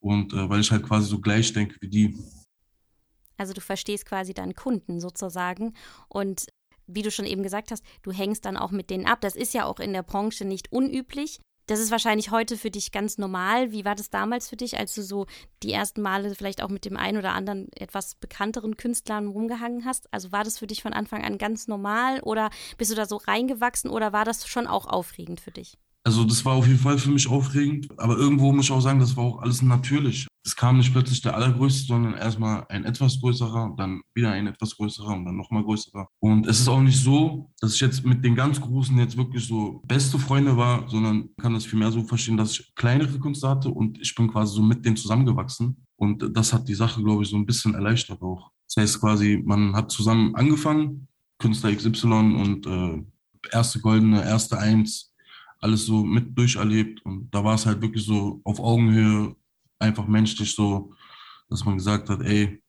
Und 0.00 0.32
äh, 0.32 0.48
weil 0.48 0.60
ich 0.60 0.70
halt 0.70 0.84
quasi 0.84 1.08
so 1.08 1.20
gleich 1.20 1.52
denke 1.52 1.76
wie 1.80 1.88
die. 1.88 2.16
Also 3.36 3.52
du 3.52 3.60
verstehst 3.60 4.06
quasi 4.06 4.34
deinen 4.34 4.54
Kunden 4.54 5.00
sozusagen 5.00 5.74
und 6.08 6.46
wie 6.86 7.02
du 7.02 7.10
schon 7.10 7.26
eben 7.26 7.42
gesagt 7.42 7.70
hast, 7.70 7.84
du 8.02 8.12
hängst 8.12 8.44
dann 8.44 8.56
auch 8.56 8.70
mit 8.70 8.90
denen 8.90 9.06
ab. 9.06 9.20
Das 9.20 9.36
ist 9.36 9.54
ja 9.54 9.64
auch 9.64 9.80
in 9.80 9.92
der 9.92 10.02
Branche 10.02 10.44
nicht 10.44 10.70
unüblich. 10.72 11.40
Das 11.68 11.80
ist 11.80 11.90
wahrscheinlich 11.90 12.30
heute 12.30 12.56
für 12.56 12.70
dich 12.70 12.92
ganz 12.92 13.18
normal. 13.18 13.72
Wie 13.72 13.84
war 13.84 13.96
das 13.96 14.08
damals 14.08 14.48
für 14.48 14.56
dich, 14.56 14.78
als 14.78 14.94
du 14.94 15.02
so 15.02 15.26
die 15.64 15.72
ersten 15.72 16.00
Male 16.00 16.32
vielleicht 16.36 16.62
auch 16.62 16.68
mit 16.68 16.84
dem 16.84 16.96
einen 16.96 17.18
oder 17.18 17.32
anderen 17.32 17.72
etwas 17.72 18.14
bekannteren 18.14 18.76
Künstlern 18.76 19.26
rumgehangen 19.26 19.84
hast? 19.84 20.12
Also 20.12 20.30
war 20.30 20.44
das 20.44 20.58
für 20.58 20.68
dich 20.68 20.82
von 20.82 20.92
Anfang 20.92 21.24
an 21.24 21.38
ganz 21.38 21.66
normal 21.66 22.20
oder 22.20 22.50
bist 22.78 22.92
du 22.92 22.94
da 22.94 23.04
so 23.04 23.16
reingewachsen 23.16 23.90
oder 23.90 24.12
war 24.12 24.24
das 24.24 24.46
schon 24.46 24.68
auch 24.68 24.86
aufregend 24.86 25.40
für 25.40 25.50
dich? 25.50 25.76
Also 26.06 26.22
das 26.22 26.44
war 26.44 26.52
auf 26.52 26.68
jeden 26.68 26.78
Fall 26.78 26.98
für 26.98 27.10
mich 27.10 27.28
aufregend, 27.28 27.88
aber 27.98 28.16
irgendwo 28.16 28.52
muss 28.52 28.66
ich 28.66 28.70
auch 28.70 28.80
sagen, 28.80 29.00
das 29.00 29.16
war 29.16 29.24
auch 29.24 29.42
alles 29.42 29.60
natürlich. 29.60 30.28
Es 30.44 30.54
kam 30.54 30.76
nicht 30.76 30.92
plötzlich 30.92 31.20
der 31.20 31.34
allergrößte, 31.34 31.88
sondern 31.88 32.14
erstmal 32.14 32.64
ein 32.68 32.84
etwas 32.84 33.18
größerer, 33.18 33.74
dann 33.76 34.02
wieder 34.14 34.30
ein 34.30 34.46
etwas 34.46 34.76
größerer 34.76 35.12
und 35.12 35.24
dann 35.24 35.36
nochmal 35.36 35.64
größerer. 35.64 36.06
Und 36.20 36.46
es 36.46 36.60
ist 36.60 36.68
auch 36.68 36.80
nicht 36.80 37.02
so, 37.02 37.50
dass 37.60 37.74
ich 37.74 37.80
jetzt 37.80 38.04
mit 38.04 38.24
den 38.24 38.36
ganz 38.36 38.60
Großen 38.60 38.96
jetzt 38.98 39.16
wirklich 39.16 39.48
so 39.48 39.82
beste 39.88 40.16
Freunde 40.16 40.56
war, 40.56 40.88
sondern 40.88 41.28
kann 41.38 41.54
das 41.54 41.64
vielmehr 41.64 41.90
so 41.90 42.04
verstehen, 42.04 42.36
dass 42.36 42.52
ich 42.52 42.72
kleinere 42.76 43.18
Künstler 43.18 43.50
hatte 43.50 43.70
und 43.70 44.00
ich 44.00 44.14
bin 44.14 44.30
quasi 44.30 44.54
so 44.54 44.62
mit 44.62 44.84
denen 44.84 44.96
zusammengewachsen. 44.96 45.84
Und 45.96 46.36
das 46.36 46.52
hat 46.52 46.68
die 46.68 46.74
Sache, 46.74 47.02
glaube 47.02 47.24
ich, 47.24 47.30
so 47.30 47.36
ein 47.36 47.46
bisschen 47.46 47.74
erleichtert 47.74 48.22
auch. 48.22 48.52
Das 48.68 48.80
heißt 48.80 49.00
quasi, 49.00 49.42
man 49.44 49.74
hat 49.74 49.90
zusammen 49.90 50.36
angefangen, 50.36 51.08
Künstler 51.40 51.74
XY 51.74 52.06
und 52.06 52.64
äh, 52.64 53.02
erste 53.50 53.80
Goldene, 53.80 54.24
erste 54.24 54.56
Eins, 54.56 55.12
alles 55.60 55.86
so 55.86 56.04
mit 56.04 56.36
durcherlebt. 56.36 57.04
Und 57.04 57.30
da 57.30 57.44
war 57.44 57.54
es 57.54 57.66
halt 57.66 57.80
wirklich 57.80 58.04
so 58.04 58.40
auf 58.44 58.60
Augenhöhe, 58.60 59.36
einfach 59.78 60.06
menschlich 60.06 60.54
so, 60.54 60.92
dass 61.48 61.64
man 61.64 61.76
gesagt 61.76 62.08
hat, 62.08 62.20
ey, 62.22 62.62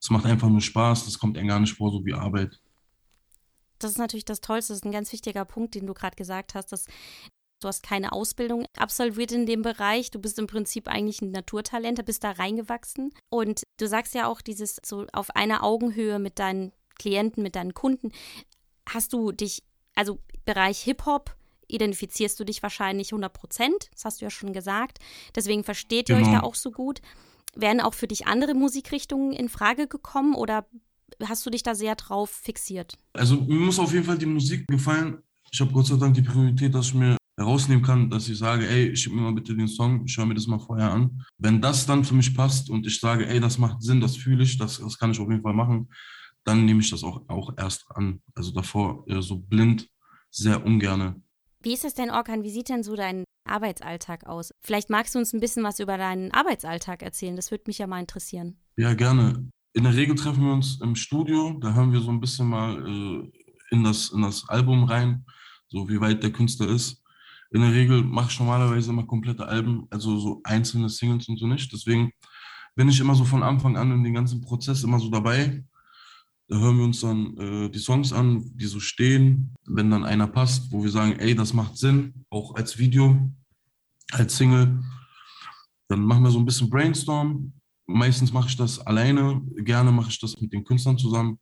es 0.00 0.10
macht 0.10 0.26
einfach 0.26 0.48
nur 0.48 0.60
Spaß, 0.60 1.04
das 1.04 1.18
kommt 1.18 1.36
einem 1.36 1.48
gar 1.48 1.60
nicht 1.60 1.74
vor, 1.74 1.90
so 1.90 2.04
wie 2.04 2.14
Arbeit. 2.14 2.60
Das 3.78 3.92
ist 3.92 3.98
natürlich 3.98 4.24
das 4.24 4.40
Tollste, 4.40 4.72
das 4.72 4.78
ist 4.78 4.84
ein 4.84 4.92
ganz 4.92 5.12
wichtiger 5.12 5.44
Punkt, 5.44 5.74
den 5.74 5.86
du 5.86 5.94
gerade 5.94 6.16
gesagt 6.16 6.54
hast, 6.54 6.72
dass 6.72 6.86
du 7.60 7.68
hast 7.68 7.82
keine 7.82 8.12
Ausbildung 8.12 8.64
absolviert 8.76 9.32
in 9.32 9.46
dem 9.46 9.62
Bereich, 9.62 10.10
du 10.10 10.20
bist 10.20 10.38
im 10.38 10.46
Prinzip 10.46 10.88
eigentlich 10.88 11.22
ein 11.22 11.30
Naturtalent, 11.30 12.04
bist 12.04 12.24
da 12.24 12.32
reingewachsen 12.32 13.12
und 13.28 13.62
du 13.78 13.88
sagst 13.88 14.14
ja 14.14 14.26
auch 14.26 14.40
dieses 14.40 14.80
so 14.84 15.06
auf 15.12 15.34
einer 15.34 15.64
Augenhöhe 15.64 16.18
mit 16.18 16.38
deinen 16.38 16.72
Klienten, 16.98 17.42
mit 17.42 17.56
deinen 17.56 17.74
Kunden. 17.74 18.12
Hast 18.88 19.12
du 19.12 19.32
dich, 19.32 19.62
also 19.94 20.18
Bereich 20.44 20.80
Hip-Hop, 20.80 21.36
identifizierst 21.68 22.38
du 22.40 22.44
dich 22.44 22.62
wahrscheinlich 22.62 23.12
100 23.12 23.32
Prozent. 23.32 23.90
Das 23.92 24.04
hast 24.04 24.20
du 24.20 24.24
ja 24.24 24.30
schon 24.30 24.52
gesagt. 24.52 24.98
Deswegen 25.34 25.64
versteht 25.64 26.08
ihr 26.08 26.16
genau. 26.16 26.28
euch 26.28 26.34
da 26.34 26.40
auch 26.42 26.54
so 26.54 26.70
gut. 26.70 27.00
Wären 27.54 27.80
auch 27.80 27.94
für 27.94 28.08
dich 28.08 28.26
andere 28.26 28.54
Musikrichtungen 28.54 29.32
in 29.32 29.48
Frage 29.48 29.86
gekommen 29.86 30.34
oder 30.34 30.66
hast 31.24 31.44
du 31.46 31.50
dich 31.50 31.62
da 31.62 31.74
sehr 31.74 31.94
drauf 31.94 32.30
fixiert? 32.30 32.96
Also 33.14 33.36
mir 33.36 33.58
muss 33.58 33.78
auf 33.78 33.92
jeden 33.92 34.04
Fall 34.04 34.18
die 34.18 34.26
Musik 34.26 34.66
gefallen. 34.66 35.18
Ich 35.50 35.60
habe 35.60 35.72
Gott 35.72 35.86
sei 35.86 35.96
Dank 35.96 36.14
die 36.14 36.22
Priorität, 36.22 36.74
dass 36.74 36.88
ich 36.88 36.94
mir 36.94 37.16
herausnehmen 37.38 37.84
kann, 37.84 38.10
dass 38.10 38.28
ich 38.28 38.36
sage, 38.36 38.68
ey, 38.68 38.94
schick 38.96 39.12
mir 39.12 39.22
mal 39.22 39.32
bitte 39.32 39.54
den 39.54 39.68
Song, 39.68 40.04
ich 40.04 40.16
höre 40.16 40.26
mir 40.26 40.34
das 40.34 40.46
mal 40.46 40.58
vorher 40.58 40.90
an. 40.90 41.24
Wenn 41.38 41.62
das 41.62 41.86
dann 41.86 42.04
für 42.04 42.14
mich 42.14 42.34
passt 42.34 42.68
und 42.68 42.86
ich 42.86 43.00
sage, 43.00 43.26
ey, 43.26 43.40
das 43.40 43.58
macht 43.58 43.80
Sinn, 43.80 44.00
das 44.00 44.16
fühle 44.16 44.42
ich, 44.42 44.58
das, 44.58 44.78
das 44.78 44.98
kann 44.98 45.12
ich 45.12 45.20
auf 45.20 45.30
jeden 45.30 45.42
Fall 45.42 45.54
machen, 45.54 45.88
dann 46.44 46.64
nehme 46.64 46.80
ich 46.80 46.90
das 46.90 47.04
auch, 47.04 47.22
auch 47.28 47.52
erst 47.56 47.86
an. 47.90 48.20
Also 48.34 48.52
davor 48.52 49.04
so 49.20 49.38
blind 49.38 49.88
sehr 50.30 50.64
ungerne. 50.64 51.22
Wie 51.62 51.72
ist 51.72 51.84
es 51.84 51.94
denn, 51.94 52.10
Orkan? 52.10 52.44
Wie 52.44 52.50
sieht 52.50 52.68
denn 52.68 52.82
so 52.84 52.94
dein 52.94 53.24
Arbeitsalltag 53.44 54.26
aus? 54.26 54.52
Vielleicht 54.60 54.90
magst 54.90 55.14
du 55.14 55.18
uns 55.18 55.32
ein 55.32 55.40
bisschen 55.40 55.64
was 55.64 55.80
über 55.80 55.98
deinen 55.98 56.32
Arbeitsalltag 56.32 57.02
erzählen. 57.02 57.34
Das 57.34 57.50
würde 57.50 57.64
mich 57.66 57.78
ja 57.78 57.86
mal 57.86 58.00
interessieren. 58.00 58.58
Ja, 58.76 58.94
gerne. 58.94 59.50
In 59.72 59.84
der 59.84 59.96
Regel 59.96 60.14
treffen 60.14 60.44
wir 60.44 60.52
uns 60.52 60.80
im 60.80 60.94
Studio. 60.94 61.58
Da 61.60 61.74
hören 61.74 61.92
wir 61.92 62.00
so 62.00 62.10
ein 62.10 62.20
bisschen 62.20 62.48
mal 62.48 62.76
äh, 62.76 63.30
in, 63.70 63.82
das, 63.82 64.10
in 64.10 64.22
das 64.22 64.48
Album 64.48 64.84
rein, 64.84 65.24
so 65.68 65.88
wie 65.88 66.00
weit 66.00 66.22
der 66.22 66.32
Künstler 66.32 66.68
ist. 66.68 67.02
In 67.50 67.62
der 67.62 67.72
Regel 67.72 68.02
mache 68.04 68.30
ich 68.30 68.38
normalerweise 68.38 68.90
immer 68.90 69.06
komplette 69.06 69.46
Alben, 69.46 69.86
also 69.90 70.18
so 70.18 70.40
einzelne 70.44 70.88
Singles 70.88 71.28
und 71.28 71.38
so 71.38 71.46
nicht. 71.46 71.72
Deswegen 71.72 72.12
bin 72.76 72.88
ich 72.88 73.00
immer 73.00 73.14
so 73.14 73.24
von 73.24 73.42
Anfang 73.42 73.76
an 73.76 73.90
in 73.90 74.04
den 74.04 74.14
ganzen 74.14 74.40
Prozess 74.42 74.84
immer 74.84 75.00
so 75.00 75.10
dabei 75.10 75.64
da 76.48 76.58
hören 76.58 76.78
wir 76.78 76.84
uns 76.84 77.00
dann 77.00 77.36
äh, 77.36 77.70
die 77.70 77.78
Songs 77.78 78.12
an, 78.12 78.42
die 78.54 78.66
so 78.66 78.80
stehen. 78.80 79.54
Wenn 79.66 79.90
dann 79.90 80.04
einer 80.04 80.26
passt, 80.26 80.72
wo 80.72 80.82
wir 80.82 80.90
sagen, 80.90 81.12
ey, 81.18 81.34
das 81.34 81.52
macht 81.52 81.76
Sinn, 81.76 82.24
auch 82.30 82.54
als 82.54 82.78
Video, 82.78 83.30
als 84.12 84.36
Single, 84.36 84.82
dann 85.88 86.00
machen 86.00 86.24
wir 86.24 86.30
so 86.30 86.38
ein 86.38 86.46
bisschen 86.46 86.70
Brainstorm. 86.70 87.52
Meistens 87.86 88.32
mache 88.32 88.48
ich 88.48 88.56
das 88.56 88.78
alleine, 88.80 89.42
gerne 89.56 89.92
mache 89.92 90.10
ich 90.10 90.18
das 90.18 90.40
mit 90.40 90.52
den 90.52 90.64
Künstlern 90.64 90.96
zusammen. 90.96 91.38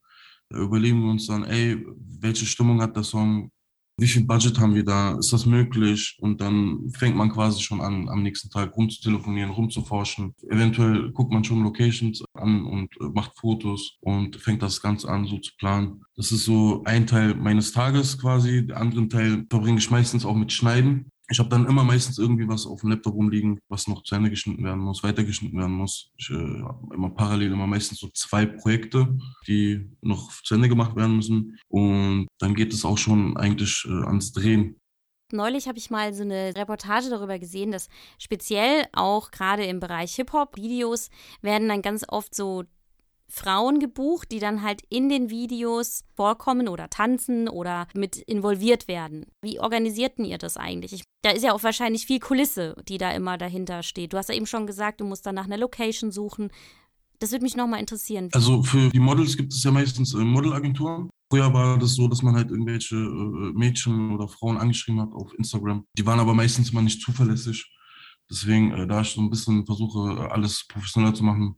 Da 0.49 0.59
überlegen 0.59 1.01
wir 1.03 1.11
uns 1.11 1.27
dann, 1.27 1.45
ey, 1.45 1.85
welche 2.21 2.47
Stimmung 2.47 2.81
hat 2.81 2.97
der 2.97 3.05
Song, 3.05 3.51
wie 3.99 4.07
viel 4.07 4.25
Budget 4.25 4.59
haben 4.59 4.75
wir 4.75 4.85
da, 4.85 5.17
ist 5.19 5.33
das 5.33 5.47
möglich? 5.47 6.19
Und 6.21 6.41
dann 6.41 6.91
fängt 6.91 7.17
man 7.17 7.31
quasi 7.31 7.63
schon 7.63 7.81
an, 7.81 8.09
am 8.09 8.23
nächsten 8.23 8.51
Tag 8.51 8.77
rumzutelefonieren, 8.77 9.51
rumzuforschen. 9.51 10.35
Eventuell 10.51 11.13
guckt 11.13 11.33
man 11.33 11.45
schon 11.45 11.63
Locations 11.63 12.23
an 12.35 12.67
und 12.67 12.95
äh, 13.01 13.05
macht 13.15 13.39
Fotos 13.39 13.97
und 14.01 14.37
fängt 14.37 14.63
das 14.63 14.83
Ganze 14.83 15.09
an, 15.09 15.27
so 15.27 15.39
zu 15.39 15.53
planen. 15.57 16.03
Das 16.15 16.31
ist 16.31 16.45
so 16.45 16.83
ein 16.85 17.07
Teil 17.07 17.35
meines 17.35 17.73
Tages 17.73 18.19
quasi. 18.19 18.67
Den 18.67 18.77
anderen 18.77 19.09
Teil 19.09 19.47
verbringe 19.49 19.79
ich 19.79 19.91
meistens 19.91 20.27
auch 20.27 20.37
mit 20.37 20.53
Schneiden 20.53 21.11
ich 21.29 21.39
habe 21.39 21.49
dann 21.49 21.67
immer 21.67 21.83
meistens 21.83 22.19
irgendwie 22.19 22.47
was 22.49 22.67
auf 22.67 22.81
dem 22.81 22.91
Laptop 22.91 23.15
rumliegen, 23.15 23.59
was 23.69 23.89
noch 23.89 24.03
zu 24.05 24.15
Ende 24.15 24.31
geschnitten 24.31 24.65
werden 24.65 24.81
muss, 24.81 25.03
weitergeschnitten 25.03 25.59
werden 25.59 25.75
muss. 25.75 26.13
Ich 26.17 26.31
äh, 26.31 26.63
habe 26.63 26.95
immer 26.95 27.11
parallel 27.11 27.53
immer 27.53 27.67
meistens 27.67 27.99
so 27.99 28.09
zwei 28.09 28.47
Projekte, 28.47 29.17
die 29.47 29.91
noch 30.03 30.31
zu 30.43 30.55
Ende 30.55 30.69
gemacht 30.69 30.95
werden 30.95 31.17
müssen. 31.17 31.59
Und 31.69 32.29
dann 32.39 32.55
geht 32.55 32.73
es 32.73 32.85
auch 32.85 32.99
schon 32.99 33.37
eigentlich 33.37 33.85
äh, 33.89 34.07
ans 34.07 34.33
Drehen. 34.33 34.77
Neulich 35.33 35.67
habe 35.67 35.79
ich 35.79 35.91
mal 35.91 36.15
so 36.15 36.23
eine 36.23 36.55
Reportage 36.55 37.11
darüber 37.11 37.41
gesehen, 37.41 37.73
dass 37.73 37.89
speziell 38.19 38.87
auch 38.93 39.33
gerade 39.33 39.65
im 39.65 39.81
Bereich 39.81 40.15
Hip-Hop-Videos 40.15 41.11
werden 41.43 41.69
dann 41.69 41.83
ganz 41.83 42.05
oft 42.07 42.33
so 42.33 42.63
Frauen 43.29 43.81
gebucht, 43.81 44.31
die 44.31 44.39
dann 44.39 44.63
halt 44.63 44.83
in 44.89 45.09
den 45.09 45.31
Videos 45.31 46.05
vorkommen 46.15 46.69
oder 46.69 46.89
tanzen 46.89 47.49
oder 47.49 47.89
mit 47.95 48.17
involviert 48.17 48.89
werden. 48.89 49.27
Wie 49.43 49.59
organisierten 49.61 50.25
ihr 50.25 50.39
das 50.39 50.57
eigentlich? 50.57 50.93
Ich, 50.93 51.03
da 51.23 51.31
ist 51.31 51.43
ja 51.43 51.53
auch 51.53 51.63
wahrscheinlich 51.63 52.07
viel 52.07 52.21
Kulisse, 52.21 52.77
die 52.89 52.99
da 52.99 53.11
immer 53.11 53.37
dahinter 53.37 53.83
steht. 53.83 54.13
Du 54.13 54.17
hast 54.17 54.29
ja 54.29 54.35
eben 54.35 54.47
schon 54.47 54.67
gesagt, 54.67 55.01
du 55.01 55.05
musst 55.05 55.27
dann 55.27 55.35
nach 55.35 55.47
einer 55.47 55.59
Location 55.59 56.13
suchen. 56.13 56.51
Das 57.19 57.33
würde 57.33 57.45
mich 57.45 57.57
nochmal 57.57 57.81
interessieren. 57.81 58.29
Also 58.33 58.63
für 58.63 58.91
die 58.91 58.99
Models 59.01 59.37
gibt 59.37 59.53
es 59.53 59.65
ja 59.65 59.71
meistens 59.71 60.15
äh, 60.15 60.19
Modelagenturen. 60.19 61.11
Früher 61.31 61.53
war 61.53 61.79
das 61.79 61.95
so, 61.95 62.07
dass 62.07 62.23
man 62.23 62.37
halt 62.37 62.51
irgendwelche 62.51 62.95
äh, 62.95 63.53
Mädchen 63.59 64.15
oder 64.15 64.29
Frauen 64.29 64.59
angeschrieben 64.59 65.01
hat 65.01 65.13
auf 65.13 65.33
Instagram. 65.37 65.85
Die 65.99 66.07
waren 66.07 66.21
aber 66.21 66.35
meistens 66.35 66.73
mal 66.73 66.83
nicht 66.83 67.01
zuverlässig. 67.01 67.73
Deswegen, 68.31 68.73
äh, 68.73 68.87
da 68.87 69.01
ich 69.01 69.11
so 69.11 69.21
ein 69.21 69.31
bisschen 69.31 69.67
versuche, 69.67 70.31
alles 70.31 70.67
professioneller 70.69 71.15
zu 71.15 71.25
machen, 71.25 71.57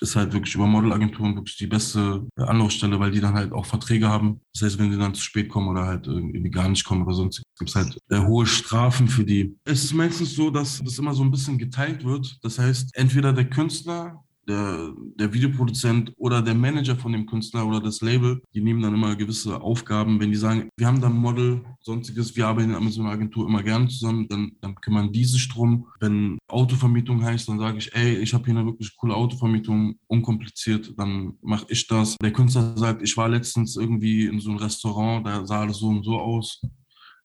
ist 0.00 0.16
halt 0.16 0.32
wirklich 0.32 0.54
über 0.54 0.66
Modelagenturen 0.66 1.34
wirklich 1.34 1.56
die 1.56 1.66
beste 1.66 2.26
Anlaufstelle, 2.36 2.98
weil 3.00 3.10
die 3.10 3.20
dann 3.20 3.34
halt 3.34 3.52
auch 3.52 3.66
Verträge 3.66 4.08
haben. 4.08 4.40
Das 4.52 4.62
heißt, 4.62 4.78
wenn 4.78 4.90
die 4.90 4.98
dann 4.98 5.14
zu 5.14 5.22
spät 5.22 5.48
kommen 5.48 5.68
oder 5.68 5.86
halt 5.86 6.06
irgendwie 6.06 6.50
gar 6.50 6.68
nicht 6.68 6.84
kommen 6.84 7.02
oder 7.02 7.14
sonst, 7.14 7.42
gibt 7.58 7.70
es 7.70 7.76
halt 7.76 7.98
äh, 8.10 8.18
hohe 8.20 8.46
Strafen 8.46 9.08
für 9.08 9.24
die. 9.24 9.56
Es 9.64 9.84
ist 9.84 9.94
meistens 9.94 10.34
so, 10.34 10.50
dass 10.50 10.82
das 10.82 10.98
immer 10.98 11.14
so 11.14 11.22
ein 11.22 11.30
bisschen 11.30 11.58
geteilt 11.58 12.04
wird. 12.04 12.38
Das 12.42 12.58
heißt, 12.58 12.90
entweder 12.94 13.32
der 13.32 13.48
Künstler 13.48 14.24
der, 14.50 14.92
der 15.18 15.32
Videoproduzent 15.32 16.12
oder 16.16 16.42
der 16.42 16.54
Manager 16.54 16.96
von 16.96 17.12
dem 17.12 17.26
Künstler 17.26 17.66
oder 17.66 17.80
das 17.80 18.00
Label, 18.00 18.42
die 18.54 18.60
nehmen 18.60 18.82
dann 18.82 18.94
immer 18.94 19.14
gewisse 19.16 19.60
Aufgaben. 19.60 20.20
Wenn 20.20 20.30
die 20.30 20.36
sagen, 20.36 20.68
wir 20.76 20.86
haben 20.86 21.00
da 21.00 21.08
ein 21.08 21.16
Model, 21.16 21.62
sonstiges, 21.80 22.36
wir 22.36 22.46
arbeiten 22.46 22.72
mit 22.84 22.92
so 22.92 23.00
einer 23.00 23.10
Agentur 23.10 23.46
immer 23.46 23.62
gerne 23.62 23.88
zusammen, 23.88 24.26
dann, 24.28 24.52
dann 24.60 24.74
kümmern 24.76 25.12
die 25.12 25.24
sich 25.24 25.48
drum. 25.48 25.86
Wenn 26.00 26.38
Autovermietung 26.48 27.24
heißt, 27.24 27.48
dann 27.48 27.58
sage 27.58 27.78
ich, 27.78 27.94
ey, 27.94 28.16
ich 28.16 28.34
habe 28.34 28.44
hier 28.44 28.56
eine 28.56 28.66
wirklich 28.66 28.96
coole 28.96 29.14
Autovermietung, 29.14 29.96
unkompliziert, 30.08 30.92
dann 30.98 31.34
mache 31.42 31.66
ich 31.68 31.86
das. 31.86 32.16
Der 32.20 32.32
Künstler 32.32 32.76
sagt, 32.76 33.02
ich 33.02 33.16
war 33.16 33.28
letztens 33.28 33.76
irgendwie 33.76 34.26
in 34.26 34.40
so 34.40 34.50
einem 34.50 34.58
Restaurant, 34.58 35.26
da 35.26 35.46
sah 35.46 35.60
alles 35.60 35.78
so 35.78 35.88
und 35.88 36.04
so 36.04 36.18
aus 36.18 36.60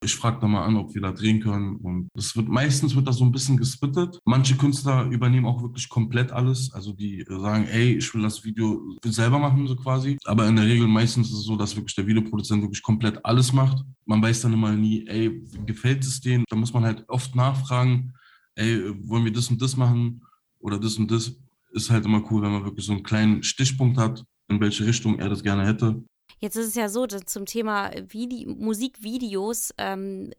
ich 0.02 0.16
frage 0.16 0.40
da 0.40 0.48
mal 0.48 0.64
an, 0.64 0.78
ob 0.78 0.94
wir 0.94 1.02
da 1.02 1.12
drehen 1.12 1.40
können. 1.40 1.78
Und 1.78 2.10
es 2.16 2.36
wird 2.36 2.48
meistens 2.48 2.96
wird 2.96 3.08
das 3.08 3.18
so 3.18 3.26
ein 3.26 3.32
bisschen 3.32 3.58
gesplittet. 3.58 4.20
Manche 4.26 4.56
Künstler 4.56 5.06
übernehmen 5.06 5.46
auch 5.46 5.62
wirklich 5.62 5.90
komplett 5.90 6.32
alles. 6.32 6.72
Also 6.74 6.94
die 6.94 7.26
sagen, 7.28 7.66
ey, 7.66 7.98
ich 7.98 8.14
will 8.14 8.22
das 8.22 8.44
Video 8.44 8.82
selber 9.04 9.40
machen, 9.40 9.68
so 9.68 9.76
quasi. 9.76 10.18
Aber 10.26 10.48
in 10.48 10.56
der 10.56 10.66
Regel 10.66 10.88
meistens 10.88 11.30
ist 11.30 11.40
es 11.40 11.44
so, 11.44 11.56
dass 11.56 11.76
wirklich 11.76 11.96
der 11.96 12.08
Videoproduzent 12.08 12.62
wirklich 12.62 12.84
komplett 12.84 13.24
alles 13.26 13.54
macht. 13.54 13.84
Man 14.06 14.22
weiß 14.22 14.42
dann 14.42 14.54
immer 14.54 14.72
nie, 14.74 15.06
ey, 15.08 15.44
gefällt 15.66 16.04
es 16.04 16.22
denen? 16.22 16.46
Da 16.50 16.56
muss 16.56 16.74
man 16.74 16.84
halt 16.84 17.04
oft 17.08 17.36
nachfragen, 17.36 18.14
ey, 18.56 18.94
wollen 19.08 19.26
wir 19.26 19.34
das 19.34 19.50
und 19.50 19.62
das 19.62 19.76
machen 19.76 20.22
oder 20.60 20.80
das 20.80 20.98
und 20.98 21.10
das. 21.12 21.36
Ist 21.72 21.90
halt 21.90 22.06
immer 22.06 22.24
cool, 22.32 22.42
wenn 22.42 22.54
man 22.54 22.64
wirklich 22.64 22.86
so 22.86 22.94
einen 22.94 23.04
kleinen 23.04 23.44
Stichpunkt 23.44 23.98
hat, 23.98 24.24
in 24.48 24.62
welche 24.62 24.86
Richtung 24.86 25.20
er 25.20 25.28
das 25.28 25.44
gerne 25.44 25.66
hätte. 25.66 26.02
Jetzt 26.40 26.56
ist 26.56 26.68
es 26.68 26.76
ja 26.76 26.90
so, 26.90 27.06
zum 27.08 27.46
Thema 27.46 27.92
Vide 28.08 28.50
Musikvideos, 28.50 29.74
ähm, 29.78 30.32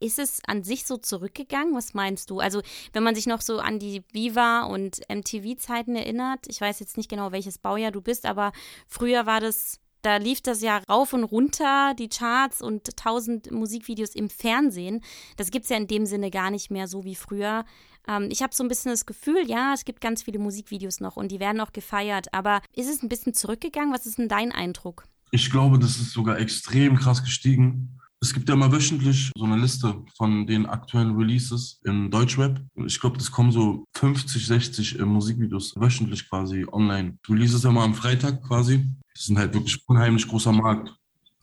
ist 0.00 0.18
es 0.18 0.40
an 0.46 0.62
sich 0.62 0.84
so 0.84 0.96
zurückgegangen? 0.96 1.74
Was 1.74 1.94
meinst 1.94 2.30
du? 2.30 2.40
Also, 2.40 2.62
wenn 2.92 3.02
man 3.02 3.14
sich 3.14 3.26
noch 3.26 3.40
so 3.40 3.58
an 3.58 3.78
die 3.78 4.02
Viva 4.12 4.62
und 4.64 5.00
MTV-Zeiten 5.08 5.96
erinnert, 5.96 6.46
ich 6.48 6.60
weiß 6.60 6.80
jetzt 6.80 6.96
nicht 6.96 7.10
genau, 7.10 7.32
welches 7.32 7.58
Baujahr 7.58 7.90
du 7.90 8.00
bist, 8.00 8.26
aber 8.26 8.52
früher 8.86 9.26
war 9.26 9.40
das, 9.40 9.80
da 10.02 10.16
lief 10.16 10.40
das 10.40 10.62
ja 10.62 10.78
rauf 10.88 11.12
und 11.12 11.24
runter, 11.24 11.94
die 11.98 12.08
Charts 12.08 12.62
und 12.62 12.96
tausend 12.96 13.50
Musikvideos 13.50 14.14
im 14.14 14.30
Fernsehen. 14.30 15.02
Das 15.36 15.50
gibt 15.50 15.64
es 15.64 15.70
ja 15.70 15.76
in 15.76 15.88
dem 15.88 16.06
Sinne 16.06 16.30
gar 16.30 16.50
nicht 16.50 16.70
mehr 16.70 16.86
so 16.86 17.04
wie 17.04 17.16
früher. 17.16 17.64
Ähm, 18.06 18.28
ich 18.30 18.42
habe 18.42 18.54
so 18.54 18.62
ein 18.62 18.68
bisschen 18.68 18.92
das 18.92 19.06
Gefühl, 19.06 19.48
ja, 19.48 19.72
es 19.74 19.84
gibt 19.84 20.00
ganz 20.00 20.22
viele 20.22 20.38
Musikvideos 20.38 21.00
noch 21.00 21.16
und 21.16 21.32
die 21.32 21.40
werden 21.40 21.60
auch 21.60 21.72
gefeiert, 21.72 22.32
aber 22.32 22.60
ist 22.74 22.88
es 22.88 23.02
ein 23.02 23.08
bisschen 23.08 23.34
zurückgegangen? 23.34 23.92
Was 23.92 24.06
ist 24.06 24.18
denn 24.18 24.28
dein 24.28 24.52
Eindruck? 24.52 25.04
Ich 25.30 25.50
glaube, 25.50 25.78
das 25.78 25.98
ist 25.98 26.12
sogar 26.12 26.38
extrem 26.38 26.96
krass 26.96 27.22
gestiegen. 27.22 27.98
Es 28.20 28.34
gibt 28.34 28.48
ja 28.48 28.56
mal 28.56 28.72
wöchentlich 28.72 29.30
so 29.36 29.44
eine 29.44 29.56
Liste 29.56 30.02
von 30.16 30.46
den 30.46 30.66
aktuellen 30.66 31.14
Releases 31.16 31.80
in 31.84 32.10
Deutschrap. 32.10 32.60
Ich 32.74 33.00
glaube, 33.00 33.16
das 33.16 33.30
kommen 33.30 33.52
so 33.52 33.84
50, 33.94 34.44
60 34.44 34.98
äh, 34.98 35.04
Musikvideos 35.04 35.74
wöchentlich 35.76 36.28
quasi 36.28 36.66
online. 36.72 37.18
Releases 37.28 37.62
ja 37.62 37.70
mal 37.70 37.84
am 37.84 37.94
Freitag 37.94 38.42
quasi. 38.42 38.84
Das 39.14 39.26
sind 39.26 39.38
halt 39.38 39.54
wirklich 39.54 39.86
unheimlich 39.86 40.26
großer 40.26 40.52
Markt. 40.52 40.92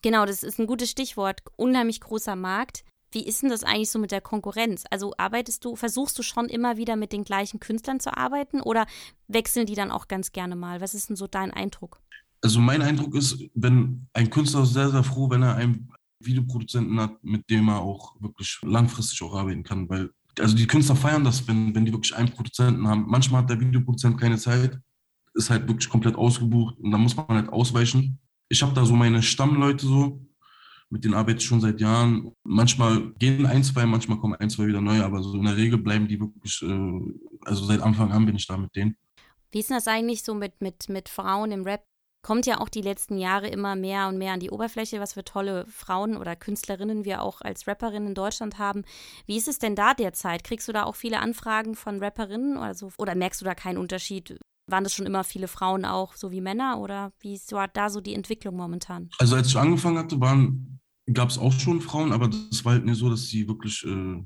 Genau, 0.02 0.26
das 0.26 0.42
ist 0.42 0.58
ein 0.58 0.66
gutes 0.66 0.90
Stichwort. 0.90 1.40
Unheimlich 1.56 2.00
großer 2.00 2.36
Markt. 2.36 2.84
Wie 3.10 3.24
ist 3.26 3.42
denn 3.42 3.50
das 3.50 3.64
eigentlich 3.64 3.90
so 3.90 3.98
mit 3.98 4.10
der 4.10 4.20
Konkurrenz? 4.20 4.84
Also 4.90 5.14
arbeitest 5.16 5.64
du, 5.64 5.76
versuchst 5.76 6.18
du 6.18 6.22
schon 6.22 6.50
immer 6.50 6.76
wieder 6.76 6.96
mit 6.96 7.12
den 7.12 7.24
gleichen 7.24 7.60
Künstlern 7.60 8.00
zu 8.00 8.14
arbeiten 8.14 8.60
oder 8.60 8.86
wechseln 9.28 9.64
die 9.64 9.74
dann 9.74 9.90
auch 9.90 10.08
ganz 10.08 10.32
gerne 10.32 10.56
mal? 10.56 10.82
Was 10.82 10.92
ist 10.92 11.08
denn 11.08 11.16
so 11.16 11.26
dein 11.26 11.52
Eindruck? 11.52 12.00
Also 12.46 12.60
mein 12.60 12.80
Eindruck 12.80 13.16
ist, 13.16 13.42
wenn 13.54 14.06
ein 14.12 14.30
Künstler 14.30 14.62
ist 14.62 14.72
sehr, 14.72 14.88
sehr 14.88 15.02
froh, 15.02 15.28
wenn 15.28 15.42
er 15.42 15.56
einen 15.56 15.90
Videoproduzenten 16.20 17.00
hat, 17.00 17.24
mit 17.24 17.50
dem 17.50 17.68
er 17.68 17.80
auch 17.80 18.14
wirklich 18.20 18.60
langfristig 18.62 19.20
auch 19.22 19.34
arbeiten 19.34 19.64
kann, 19.64 19.88
weil 19.88 20.10
also 20.38 20.54
die 20.54 20.68
Künstler 20.68 20.94
feiern 20.94 21.24
das, 21.24 21.48
wenn, 21.48 21.74
wenn 21.74 21.84
die 21.84 21.92
wirklich 21.92 22.14
einen 22.14 22.30
Produzenten 22.30 22.86
haben. 22.86 23.04
Manchmal 23.08 23.42
hat 23.42 23.50
der 23.50 23.58
Videoproduzent 23.58 24.20
keine 24.20 24.38
Zeit, 24.38 24.78
ist 25.34 25.50
halt 25.50 25.66
wirklich 25.66 25.88
komplett 25.88 26.14
ausgebucht 26.14 26.78
und 26.78 26.92
da 26.92 26.98
muss 26.98 27.16
man 27.16 27.26
halt 27.26 27.48
ausweichen. 27.48 28.20
Ich 28.48 28.62
habe 28.62 28.74
da 28.74 28.84
so 28.84 28.94
meine 28.94 29.24
Stammleute 29.24 29.84
so, 29.84 30.24
mit 30.88 31.02
denen 31.02 31.14
arbeite 31.14 31.38
ich 31.38 31.46
schon 31.46 31.60
seit 31.60 31.80
Jahren. 31.80 32.30
Manchmal 32.44 33.12
gehen 33.14 33.44
ein, 33.44 33.64
zwei, 33.64 33.86
manchmal 33.86 34.20
kommen 34.20 34.36
ein, 34.36 34.50
zwei 34.50 34.68
wieder 34.68 34.80
neue, 34.80 35.04
aber 35.04 35.20
so 35.20 35.34
in 35.34 35.46
der 35.46 35.56
Regel 35.56 35.78
bleiben 35.78 36.06
die 36.06 36.20
wirklich, 36.20 36.62
äh, 36.62 37.00
also 37.44 37.64
seit 37.64 37.80
Anfang 37.80 38.12
an 38.12 38.24
bin 38.24 38.36
ich 38.36 38.46
da 38.46 38.56
mit 38.56 38.76
denen. 38.76 38.96
Wie 39.50 39.58
ist 39.58 39.70
das 39.72 39.88
eigentlich 39.88 40.22
so 40.22 40.34
mit, 40.34 40.60
mit, 40.60 40.88
mit 40.88 41.08
Frauen 41.08 41.50
im 41.50 41.64
Rap? 41.64 41.82
Kommt 42.26 42.44
ja 42.44 42.60
auch 42.60 42.68
die 42.68 42.82
letzten 42.82 43.18
Jahre 43.18 43.46
immer 43.46 43.76
mehr 43.76 44.08
und 44.08 44.18
mehr 44.18 44.32
an 44.32 44.40
die 44.40 44.50
Oberfläche, 44.50 44.98
was 44.98 45.12
für 45.12 45.22
tolle 45.22 45.64
Frauen 45.68 46.16
oder 46.16 46.34
Künstlerinnen 46.34 47.04
wir 47.04 47.22
auch 47.22 47.40
als 47.40 47.68
Rapperinnen 47.68 48.08
in 48.08 48.14
Deutschland 48.16 48.58
haben. 48.58 48.82
Wie 49.26 49.36
ist 49.36 49.46
es 49.46 49.60
denn 49.60 49.76
da 49.76 49.94
derzeit? 49.94 50.42
Kriegst 50.42 50.66
du 50.66 50.72
da 50.72 50.82
auch 50.82 50.96
viele 50.96 51.20
Anfragen 51.20 51.76
von 51.76 52.02
Rapperinnen 52.02 52.56
oder 52.56 52.74
so? 52.74 52.90
Oder 52.98 53.14
merkst 53.14 53.42
du 53.42 53.44
da 53.44 53.54
keinen 53.54 53.78
Unterschied? 53.78 54.40
Waren 54.66 54.82
das 54.82 54.92
schon 54.92 55.06
immer 55.06 55.22
viele 55.22 55.46
Frauen 55.46 55.84
auch, 55.84 56.16
so 56.16 56.32
wie 56.32 56.40
Männer? 56.40 56.80
Oder 56.80 57.12
wie 57.20 57.34
ist 57.34 57.54
da 57.72 57.90
so 57.90 58.00
die 58.00 58.14
Entwicklung 58.14 58.56
momentan? 58.56 59.08
Also 59.18 59.36
als 59.36 59.46
ich 59.46 59.56
angefangen 59.56 59.98
hatte, 59.98 60.18
gab 61.12 61.28
es 61.28 61.38
auch 61.38 61.52
schon 61.52 61.80
Frauen, 61.80 62.10
aber 62.10 62.26
das 62.26 62.64
war 62.64 62.72
halt 62.72 62.86
nicht 62.86 62.98
so, 62.98 63.08
dass 63.08 63.28
sie 63.28 63.46
wirklich 63.46 63.86
äh, 63.86 64.20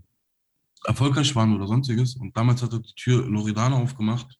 erfolgreich 0.87 1.37
waren 1.37 1.54
oder 1.54 1.66
sonstiges. 1.66 2.16
Und 2.16 2.35
damals 2.35 2.62
hat 2.62 2.73
die 2.73 2.95
Tür 2.95 3.28
Loredana 3.28 3.76
aufgemacht 3.76 4.40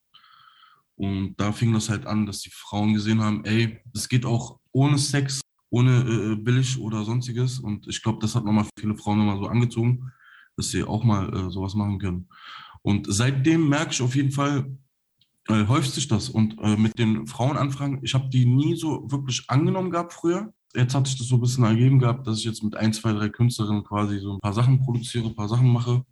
und 1.01 1.37
da 1.39 1.51
fing 1.51 1.73
das 1.73 1.89
halt 1.89 2.05
an, 2.05 2.27
dass 2.27 2.41
die 2.41 2.51
Frauen 2.51 2.93
gesehen 2.93 3.23
haben, 3.23 3.43
ey, 3.47 3.79
es 3.95 4.07
geht 4.07 4.27
auch 4.27 4.61
ohne 4.71 4.99
Sex, 4.99 5.41
ohne 5.71 6.01
äh, 6.01 6.37
billig 6.37 6.79
oder 6.79 7.05
sonstiges. 7.05 7.59
Und 7.59 7.89
ich 7.89 8.03
glaube, 8.03 8.19
das 8.21 8.35
hat 8.35 8.45
nochmal 8.45 8.67
viele 8.79 8.95
Frauen 8.99 9.17
nochmal 9.17 9.39
so 9.39 9.47
angezogen, 9.47 10.13
dass 10.59 10.69
sie 10.69 10.85
auch 10.85 11.03
mal 11.03 11.35
äh, 11.35 11.51
sowas 11.51 11.75
machen 11.75 11.99
können. 11.99 12.29
Und 12.83 13.07
seitdem 13.09 13.67
merke 13.67 13.93
ich 13.93 14.03
auf 14.03 14.15
jeden 14.15 14.31
Fall, 14.31 14.77
äh, 15.49 15.67
häuft 15.69 15.91
sich 15.93 16.07
das. 16.07 16.29
Und 16.29 16.59
äh, 16.61 16.77
mit 16.77 16.99
den 16.99 17.27
Frauenanfragen, 17.27 18.01
ich 18.03 18.13
habe 18.13 18.29
die 18.29 18.45
nie 18.45 18.77
so 18.77 19.11
wirklich 19.11 19.45
angenommen 19.49 19.91
gehabt 19.91 20.13
früher. 20.13 20.53
Jetzt 20.75 20.95
hat 20.95 21.07
sich 21.07 21.17
das 21.17 21.29
so 21.29 21.37
ein 21.37 21.41
bisschen 21.41 21.65
ergeben 21.65 21.99
gehabt, 21.99 22.27
dass 22.27 22.41
ich 22.41 22.45
jetzt 22.45 22.63
mit 22.63 22.77
ein, 22.77 22.93
zwei, 22.93 23.15
drei 23.15 23.31
Künstlerinnen 23.31 23.85
quasi 23.85 24.19
so 24.19 24.35
ein 24.35 24.41
paar 24.41 24.53
Sachen 24.53 24.83
produziere, 24.83 25.29
ein 25.29 25.35
paar 25.35 25.49
Sachen 25.49 25.73
mache. 25.73 26.05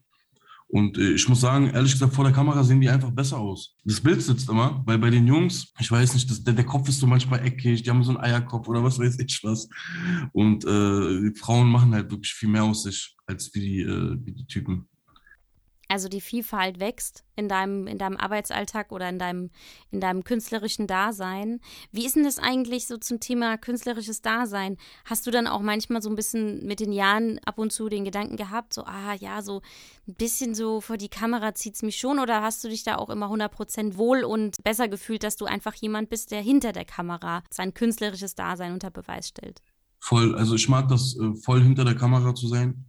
Und 0.69 0.99
äh, 0.99 1.13
ich 1.13 1.29
muss 1.29 1.41
sagen, 1.41 1.71
ehrlich 1.71 1.93
gesagt, 1.93 2.15
vor 2.15 2.25
der 2.25 2.33
Kamera 2.33 2.63
sehen 2.63 2.81
die 2.81 2.91
einfach 2.91 3.11
besser 3.11 3.39
aus. 3.39 3.75
Das 3.85 4.01
Bild 4.01 4.21
sitzt 4.21 4.49
immer, 4.51 4.83
weil 4.85 4.99
bei 4.99 5.09
den 5.09 5.27
Jungs, 5.27 5.73
ich 5.79 5.91
weiß 5.91 6.13
nicht, 6.13 6.31
das, 6.31 6.45
der, 6.45 6.53
der 6.55 6.67
Kopf 6.67 6.89
ist 6.89 7.01
so 7.01 7.07
manchmal 7.07 7.45
eckig, 7.45 7.83
die 7.83 7.91
haben 7.91 8.05
so 8.05 8.11
einen 8.11 8.21
Eierkopf 8.21 8.69
oder 8.69 8.85
was 8.85 8.99
weiß 8.99 9.19
ich 9.19 9.41
was. 9.43 9.69
Und 10.33 10.65
äh, 10.65 11.31
die 11.31 11.39
Frauen 11.39 11.69
machen 11.69 11.95
halt 11.95 12.11
wirklich 12.11 12.33
viel 12.35 12.51
mehr 12.51 12.65
aus 12.65 12.83
sich 12.83 13.17
als 13.27 13.53
wie 13.55 13.61
die, 13.61 13.81
äh, 13.81 14.19
wie 14.23 14.33
die 14.33 14.47
Typen. 14.47 14.87
Also 15.89 16.09
die 16.09 16.21
Vielfalt 16.21 16.81
wächst 16.81 17.25
in 17.35 17.49
deinem, 17.49 17.87
in 17.87 17.97
deinem 17.97 18.19
Arbeitsalltag 18.19 18.93
oder 18.93 19.09
in 19.09 19.19
deinem, 19.19 19.51
in 19.91 20.01
deinem 20.01 20.23
künstlerischen 20.23 20.87
Dasein. 20.87 21.61
Wie 21.93 22.05
ist 22.05 22.15
denn 22.15 22.25
das 22.25 22.39
eigentlich 22.39 22.87
so 22.87 22.99
zum 22.99 23.21
Thema 23.21 23.57
künstlerisches 23.57 24.21
Dasein? 24.21 24.77
Hast 25.07 25.27
du 25.27 25.31
dann 25.31 25.47
auch 25.47 25.63
manchmal 25.63 26.03
so 26.03 26.11
ein 26.11 26.17
bisschen 26.17 26.67
mit 26.67 26.81
den 26.81 26.93
Jahren 26.93 27.41
ab 27.47 27.59
und 27.59 27.73
zu 27.73 27.89
den 27.89 28.05
Gedanken 28.05 28.37
gehabt, 28.37 28.75
so, 28.75 28.85
ah 28.85 29.15
ja, 29.15 29.41
so 29.41 29.63
ein 30.07 30.15
bisschen 30.15 30.55
so 30.55 30.83
vor 30.83 30.99
die 30.99 31.09
Kamera 31.09 31.55
zieht 31.55 31.77
es 31.77 31.83
mich 31.83 31.97
schon 31.97 32.19
oder 32.19 32.43
hast 32.43 32.63
du 32.63 32.69
dich 32.69 32.85
da 32.85 32.97
auch 32.97 33.09
immer 33.09 33.31
100% 33.31 33.97
wohl 33.97 34.25
und 34.25 34.57
besser 34.63 34.89
gefühlt, 34.89 35.23
dass 35.23 35.37
du 35.37 35.47
einfach 35.47 35.75
jemand 35.75 36.11
bist, 36.11 36.33
der 36.33 36.43
hinter 36.43 36.73
der 36.73 36.85
Kamera 36.85 37.43
sein 37.51 37.73
künstlerisches 37.73 38.35
Dasein 38.35 38.75
unter 38.75 38.91
Beweis 38.91 39.29
stellt? 39.29 39.63
Voll, 40.01 40.35
also 40.35 40.55
ich 40.55 40.69
mag 40.69 40.89
das, 40.89 41.17
äh, 41.19 41.35
voll 41.35 41.63
hinter 41.63 41.85
der 41.85 41.97
Kamera 41.97 42.35
zu 42.35 42.47
sein. 42.47 42.85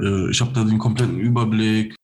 Äh, 0.00 0.30
ich 0.30 0.40
habe 0.40 0.52
da 0.52 0.64
den 0.64 0.78
kompletten 0.78 1.18
Überblick. 1.18 1.94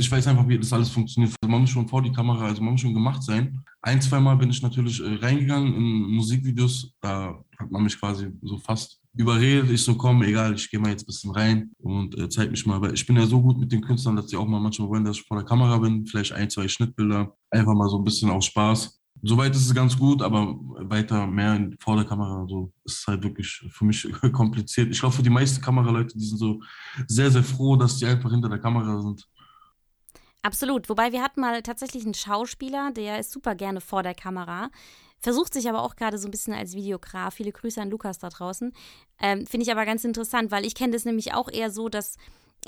Ich 0.00 0.10
weiß 0.10 0.28
einfach, 0.28 0.46
wie 0.46 0.58
das 0.58 0.72
alles 0.72 0.90
funktioniert. 0.90 1.34
Also 1.42 1.50
man 1.50 1.62
muss 1.62 1.70
schon 1.70 1.88
vor 1.88 2.02
die 2.02 2.12
Kamera, 2.12 2.46
also 2.46 2.62
man 2.62 2.72
muss 2.72 2.80
schon 2.80 2.94
gemacht 2.94 3.22
sein. 3.22 3.64
Ein, 3.82 4.00
zwei 4.00 4.20
Mal 4.20 4.36
bin 4.36 4.50
ich 4.50 4.62
natürlich 4.62 5.00
äh, 5.00 5.14
reingegangen 5.16 5.74
in 5.74 6.14
Musikvideos. 6.14 6.92
Da 7.00 7.42
hat 7.58 7.70
man 7.70 7.82
mich 7.82 7.98
quasi 7.98 8.30
so 8.42 8.58
fast 8.58 9.00
überredet. 9.14 9.70
Ich 9.70 9.82
so, 9.82 9.96
komm, 9.96 10.22
egal, 10.22 10.54
ich 10.54 10.70
gehe 10.70 10.78
mal 10.78 10.90
jetzt 10.90 11.02
ein 11.02 11.06
bisschen 11.06 11.32
rein 11.32 11.72
und 11.78 12.16
äh, 12.16 12.28
zeig 12.28 12.50
mich 12.50 12.64
mal. 12.64 12.80
Weil 12.80 12.94
ich 12.94 13.04
bin 13.04 13.16
ja 13.16 13.26
so 13.26 13.42
gut 13.42 13.58
mit 13.58 13.72
den 13.72 13.80
Künstlern, 13.80 14.14
dass 14.14 14.26
die 14.26 14.36
auch 14.36 14.46
mal 14.46 14.60
manchmal 14.60 14.88
wollen, 14.88 15.04
dass 15.04 15.16
ich 15.16 15.26
vor 15.26 15.36
der 15.36 15.46
Kamera 15.46 15.76
bin. 15.78 16.06
Vielleicht 16.06 16.32
ein, 16.32 16.48
zwei 16.48 16.68
Schnittbilder. 16.68 17.36
Einfach 17.50 17.74
mal 17.74 17.88
so 17.88 17.98
ein 17.98 18.04
bisschen 18.04 18.30
aus 18.30 18.46
Spaß. 18.46 18.97
Soweit 19.22 19.54
ist 19.54 19.66
es 19.66 19.74
ganz 19.74 19.96
gut, 19.96 20.22
aber 20.22 20.56
weiter 20.60 21.26
mehr 21.26 21.70
vor 21.80 21.96
der 21.96 22.04
Kamera 22.04 22.46
so 22.48 22.72
ist 22.84 23.06
halt 23.06 23.22
wirklich 23.22 23.64
für 23.70 23.84
mich 23.84 24.08
kompliziert. 24.32 24.90
Ich 24.90 25.00
glaube, 25.00 25.14
für 25.14 25.22
die 25.22 25.30
meisten 25.30 25.60
Kameraleute, 25.60 26.16
die 26.16 26.24
sind 26.24 26.38
so 26.38 26.60
sehr, 27.06 27.30
sehr 27.30 27.42
froh, 27.42 27.76
dass 27.76 27.98
die 27.98 28.06
einfach 28.06 28.30
hinter 28.30 28.48
der 28.48 28.58
Kamera 28.58 29.00
sind. 29.00 29.28
Absolut. 30.42 30.88
Wobei 30.88 31.12
wir 31.12 31.22
hatten 31.22 31.40
mal 31.40 31.62
tatsächlich 31.62 32.04
einen 32.04 32.14
Schauspieler, 32.14 32.92
der 32.92 33.18
ist 33.18 33.32
super 33.32 33.54
gerne 33.54 33.80
vor 33.80 34.02
der 34.02 34.14
Kamera, 34.14 34.70
versucht 35.18 35.52
sich 35.52 35.68
aber 35.68 35.82
auch 35.82 35.96
gerade 35.96 36.16
so 36.16 36.28
ein 36.28 36.30
bisschen 36.30 36.54
als 36.54 36.74
Videograf. 36.74 37.34
Viele 37.34 37.52
Grüße 37.52 37.82
an 37.82 37.90
Lukas 37.90 38.18
da 38.18 38.28
draußen. 38.28 38.72
Ähm, 39.20 39.46
Finde 39.46 39.64
ich 39.64 39.72
aber 39.72 39.84
ganz 39.84 40.04
interessant, 40.04 40.50
weil 40.50 40.64
ich 40.64 40.74
kenne 40.74 40.92
das 40.92 41.04
nämlich 41.04 41.34
auch 41.34 41.50
eher 41.50 41.70
so, 41.70 41.88
dass 41.88 42.16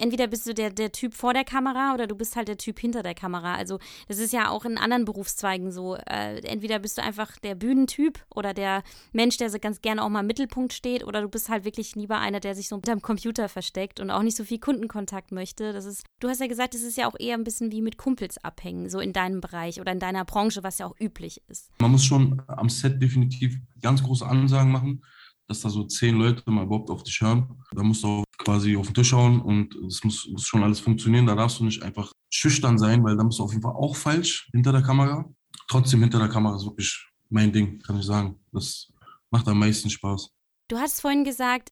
entweder 0.00 0.26
bist 0.26 0.46
du 0.46 0.54
der, 0.54 0.70
der 0.70 0.92
Typ 0.92 1.14
vor 1.14 1.34
der 1.34 1.44
Kamera 1.44 1.94
oder 1.94 2.06
du 2.06 2.14
bist 2.14 2.36
halt 2.36 2.48
der 2.48 2.56
Typ 2.56 2.78
hinter 2.78 3.02
der 3.02 3.14
Kamera. 3.14 3.54
Also 3.54 3.78
das 4.08 4.18
ist 4.18 4.32
ja 4.32 4.50
auch 4.50 4.64
in 4.64 4.78
anderen 4.78 5.04
Berufszweigen 5.04 5.70
so. 5.70 5.96
Äh, 5.96 6.40
entweder 6.40 6.78
bist 6.78 6.98
du 6.98 7.02
einfach 7.02 7.38
der 7.38 7.54
Bühnentyp 7.54 8.24
oder 8.34 8.54
der 8.54 8.82
Mensch, 9.12 9.36
der 9.36 9.50
so 9.50 9.58
ganz 9.58 9.80
gerne 9.80 10.02
auch 10.02 10.08
mal 10.08 10.20
im 10.20 10.26
Mittelpunkt 10.26 10.72
steht 10.72 11.04
oder 11.04 11.20
du 11.22 11.28
bist 11.28 11.48
halt 11.48 11.64
wirklich 11.64 11.94
lieber 11.94 12.18
einer, 12.18 12.40
der 12.40 12.54
sich 12.54 12.68
so 12.68 12.76
hinterm 12.76 13.02
Computer 13.02 13.48
versteckt 13.48 14.00
und 14.00 14.10
auch 14.10 14.22
nicht 14.22 14.36
so 14.36 14.44
viel 14.44 14.58
Kundenkontakt 14.58 15.32
möchte. 15.32 15.72
Das 15.72 15.84
ist, 15.84 16.04
du 16.20 16.28
hast 16.28 16.40
ja 16.40 16.46
gesagt, 16.46 16.74
das 16.74 16.82
ist 16.82 16.96
ja 16.96 17.08
auch 17.08 17.18
eher 17.18 17.36
ein 17.36 17.44
bisschen 17.44 17.70
wie 17.70 17.82
mit 17.82 17.98
Kumpels 17.98 18.42
abhängen, 18.42 18.88
so 18.88 19.00
in 19.00 19.12
deinem 19.12 19.40
Bereich 19.40 19.80
oder 19.80 19.92
in 19.92 20.00
deiner 20.00 20.24
Branche, 20.24 20.62
was 20.62 20.78
ja 20.78 20.86
auch 20.86 20.98
üblich 20.98 21.42
ist. 21.48 21.70
Man 21.80 21.92
muss 21.92 22.04
schon 22.04 22.42
am 22.46 22.68
Set 22.68 23.02
definitiv 23.02 23.56
ganz 23.82 24.02
große 24.02 24.26
Ansagen 24.26 24.72
machen 24.72 25.02
dass 25.50 25.62
da 25.62 25.68
so 25.68 25.82
zehn 25.82 26.14
Leute 26.14 26.48
mal 26.48 26.64
überhaupt 26.64 26.90
auf 26.90 27.02
dich 27.02 27.20
hören. 27.20 27.60
Da 27.72 27.82
musst 27.82 28.04
du 28.04 28.08
auch 28.08 28.24
quasi 28.38 28.76
auf 28.76 28.86
den 28.86 28.94
Tisch 28.94 29.08
schauen 29.08 29.40
und 29.40 29.74
es 29.84 30.02
muss, 30.04 30.28
muss 30.30 30.46
schon 30.46 30.62
alles 30.62 30.78
funktionieren. 30.78 31.26
Da 31.26 31.34
darfst 31.34 31.58
du 31.58 31.64
nicht 31.64 31.82
einfach 31.82 32.12
schüchtern 32.30 32.78
sein, 32.78 33.02
weil 33.02 33.16
da 33.16 33.24
bist 33.24 33.40
du 33.40 33.42
auf 33.42 33.50
jeden 33.50 33.62
Fall 33.62 33.74
auch 33.74 33.96
falsch 33.96 34.48
hinter 34.52 34.70
der 34.70 34.82
Kamera. 34.82 35.28
Trotzdem 35.66 36.02
hinter 36.02 36.20
der 36.20 36.28
Kamera 36.28 36.54
ist 36.54 36.64
wirklich 36.64 37.04
mein 37.30 37.52
Ding, 37.52 37.80
kann 37.80 37.98
ich 37.98 38.06
sagen. 38.06 38.38
Das 38.52 38.92
macht 39.32 39.48
am 39.48 39.58
meisten 39.58 39.90
Spaß. 39.90 40.30
Du 40.68 40.78
hast 40.78 41.00
vorhin 41.00 41.24
gesagt, 41.24 41.70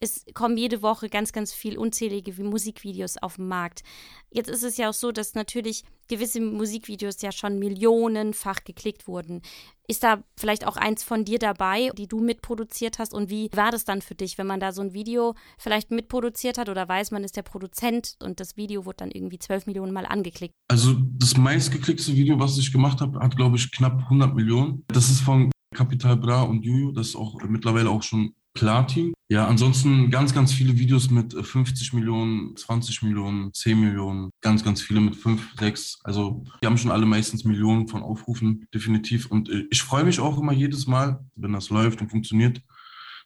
es 0.00 0.24
kommen 0.34 0.56
jede 0.56 0.82
Woche 0.82 1.08
ganz, 1.08 1.32
ganz 1.32 1.52
viel 1.52 1.78
unzählige 1.78 2.32
Musikvideos 2.42 3.16
auf 3.18 3.36
den 3.36 3.48
Markt. 3.48 3.82
Jetzt 4.30 4.48
ist 4.48 4.62
es 4.62 4.76
ja 4.76 4.90
auch 4.90 4.94
so, 4.94 5.12
dass 5.12 5.34
natürlich 5.34 5.84
gewisse 6.08 6.40
Musikvideos 6.40 7.20
ja 7.22 7.32
schon 7.32 7.58
millionenfach 7.58 8.64
geklickt 8.64 9.06
wurden. 9.08 9.42
Ist 9.86 10.02
da 10.04 10.22
vielleicht 10.36 10.66
auch 10.66 10.76
eins 10.76 11.02
von 11.02 11.24
dir 11.24 11.38
dabei, 11.38 11.90
die 11.96 12.06
du 12.06 12.20
mitproduziert 12.20 12.98
hast? 12.98 13.14
Und 13.14 13.30
wie 13.30 13.48
war 13.54 13.70
das 13.70 13.84
dann 13.84 14.02
für 14.02 14.14
dich, 14.14 14.38
wenn 14.38 14.46
man 14.46 14.60
da 14.60 14.72
so 14.72 14.82
ein 14.82 14.92
Video 14.92 15.34
vielleicht 15.58 15.90
mitproduziert 15.90 16.58
hat 16.58 16.68
oder 16.68 16.88
weiß, 16.88 17.10
man 17.10 17.24
ist 17.24 17.36
der 17.36 17.42
Produzent 17.42 18.16
und 18.22 18.40
das 18.40 18.56
Video 18.56 18.84
wurde 18.84 18.98
dann 18.98 19.10
irgendwie 19.10 19.38
zwölf 19.38 19.66
Millionen 19.66 19.92
Mal 19.92 20.06
angeklickt? 20.06 20.54
Also 20.68 20.94
das 20.98 21.36
meistgeklickte 21.36 22.14
Video, 22.14 22.38
was 22.38 22.58
ich 22.58 22.72
gemacht 22.72 23.00
habe, 23.00 23.18
hat 23.20 23.36
glaube 23.36 23.56
ich 23.56 23.70
knapp 23.72 23.98
100 24.04 24.34
Millionen. 24.34 24.84
Das 24.88 25.10
ist 25.10 25.20
von 25.20 25.50
Capital 25.74 26.16
Bra 26.16 26.42
und 26.42 26.64
Juju, 26.64 26.92
das 26.92 27.08
ist 27.08 27.16
auch 27.16 27.38
mittlerweile 27.46 27.90
auch 27.90 28.02
schon 28.02 28.34
Platin. 28.58 29.14
Ja, 29.28 29.46
ansonsten 29.46 30.10
ganz, 30.10 30.34
ganz 30.34 30.52
viele 30.52 30.78
Videos 30.78 31.10
mit 31.10 31.32
50 31.34 31.92
äh, 31.92 31.96
Millionen, 31.96 32.56
20 32.56 33.02
Millionen, 33.02 33.52
10 33.52 33.80
Millionen, 33.80 34.30
ganz, 34.40 34.64
ganz 34.64 34.82
viele 34.82 35.00
mit 35.00 35.14
5, 35.14 35.54
6. 35.58 36.00
Also 36.02 36.44
die 36.60 36.66
haben 36.66 36.76
schon 36.76 36.90
alle 36.90 37.06
meistens 37.06 37.44
Millionen 37.44 37.86
von 37.88 38.02
Aufrufen, 38.02 38.66
definitiv. 38.74 39.26
Und 39.26 39.48
äh, 39.48 39.66
ich 39.70 39.82
freue 39.82 40.04
mich 40.04 40.18
auch 40.18 40.38
immer 40.38 40.52
jedes 40.52 40.86
Mal, 40.86 41.24
wenn 41.36 41.52
das 41.52 41.70
läuft 41.70 42.00
und 42.00 42.10
funktioniert. 42.10 42.60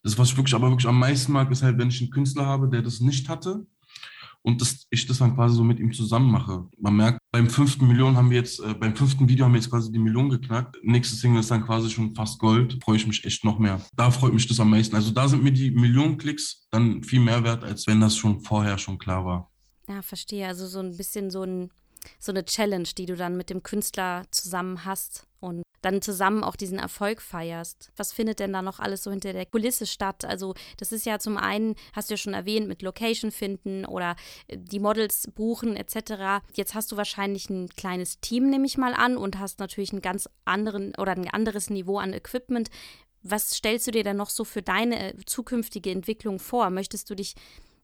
Das, 0.03 0.19
was 0.19 0.31
ich 0.31 0.37
wirklich 0.37 0.55
aber 0.55 0.69
wirklich 0.69 0.89
am 0.89 0.99
meisten 0.99 1.33
mag, 1.33 1.51
ist 1.51 1.63
halt, 1.63 1.79
wenn 1.79 1.89
ich 1.89 2.01
einen 2.01 2.11
Künstler 2.11 2.47
habe, 2.47 2.69
der 2.69 2.83
das 2.83 3.01
nicht 3.01 3.29
hatte 3.29 3.67
und 4.43 4.61
das, 4.61 4.87
ich 4.91 5.07
das 5.07 5.19
dann 5.19 5.35
quasi 5.35 5.57
so 5.57 5.65
mit 5.65 5.79
ihm 5.79 5.93
zusammen 5.93 6.31
mache. 6.31 6.69
Man 6.79 6.97
merkt, 6.97 7.19
beim 7.31 7.49
fünften 7.49 7.87
Million 7.87 8.17
haben 8.17 8.31
wir 8.31 8.39
jetzt, 8.39 8.61
äh, 8.61 8.75
beim 8.75 8.95
fünften 8.95 9.29
Video 9.29 9.45
haben 9.45 9.53
wir 9.53 9.61
jetzt 9.61 9.71
quasi 9.71 9.91
die 9.91 9.99
Million 9.99 10.29
geknackt. 10.29 10.77
Nächstes 10.83 11.21
Single 11.21 11.41
ist 11.41 11.51
dann 11.51 11.65
quasi 11.65 11.91
schon 11.91 12.15
fast 12.15 12.39
Gold. 12.39 12.79
Freue 12.83 12.97
ich 12.97 13.07
mich 13.07 13.25
echt 13.25 13.45
noch 13.45 13.59
mehr. 13.59 13.81
Da 13.97 14.11
freut 14.11 14.35
mich 14.35 14.47
das 14.47 14.61
am 14.61 14.71
meisten. 14.71 14.97
Also 14.97 15.13
da 15.13 15.29
sind 15.29 15.43
mir 15.43 15.53
die 15.53 15.71
Millionen 15.71 16.19
Klicks 16.19 16.67
dann 16.71 17.03
viel 17.03 17.21
mehr 17.21 17.45
wert, 17.45 17.65
als 17.65 17.87
wenn 17.87 18.01
das 18.01 18.17
schon 18.17 18.41
vorher 18.41 18.79
schon 18.79 18.99
klar 18.99 19.25
war. 19.25 19.51
Ja, 19.89 20.03
verstehe. 20.03 20.47
Also 20.47 20.67
so 20.67 20.81
ein 20.81 20.97
bisschen 20.97 21.31
so 21.31 21.43
ein 21.43 21.71
so 22.19 22.33
eine 22.33 22.45
Challenge, 22.45 22.89
die 22.99 23.07
du 23.07 23.17
dann 23.17 23.37
mit 23.37 23.51
dem 23.51 23.63
Künstler 23.63 24.25
zusammen 24.33 24.85
hast 24.85 25.27
und 25.41 25.63
dann 25.83 26.01
zusammen 26.01 26.45
auch 26.45 26.57
diesen 26.57 26.79
Erfolg 26.79 27.21
feierst. 27.21 27.93
Was 27.97 28.13
findet 28.13 28.41
denn 28.41 28.53
da 28.53 28.63
noch 28.63 28.81
alles 28.81 29.03
so 29.03 29.11
hinter 29.11 29.33
der 29.33 29.47
Kulisse 29.47 29.87
statt? 29.87 30.25
Also 30.25 30.55
das 30.79 30.93
ist 30.93 31.05
ja 31.05 31.19
zum 31.19 31.37
einen, 31.37 31.75
hast 31.93 32.09
du 32.09 32.15
ja 32.15 32.19
schon 32.19 32.35
erwähnt, 32.35 32.69
mit 32.69 32.83
Location 32.83 33.31
finden 33.31 33.85
oder 33.85 34.17
äh, 34.49 34.57
die 34.59 34.81
Models 34.81 35.29
buchen 35.35 35.77
etc. 35.77 36.45
Jetzt 36.55 36.75
hast 36.75 36.91
du 36.93 36.97
wahrscheinlich 36.97 37.51
ein 37.51 37.69
kleines 37.69 38.21
Team, 38.21 38.49
nehme 38.49 38.67
ich 38.67 38.79
mal 38.79 38.95
an, 38.95 39.17
und 39.17 39.39
hast 39.39 39.59
natürlich 39.59 39.93
einen 39.93 40.03
ganz 40.03 40.29
anderen 40.45 40.95
oder 40.97 41.13
ein 41.13 41.29
anderes 41.29 41.71
Niveau 41.71 41.99
an 41.99 42.13
Equipment. 42.13 42.71
Was 43.23 43.51
stellst 43.51 43.87
du 43.87 43.91
dir 43.91 44.05
denn 44.05 44.17
noch 44.17 44.31
so 44.31 44.45
für 44.45 44.63
deine 44.63 45.13
äh, 45.13 45.17
zukünftige 45.27 45.91
Entwicklung 45.91 46.39
vor? 46.39 46.71
Möchtest 46.71 47.11
du 47.11 47.15
dich 47.15 47.35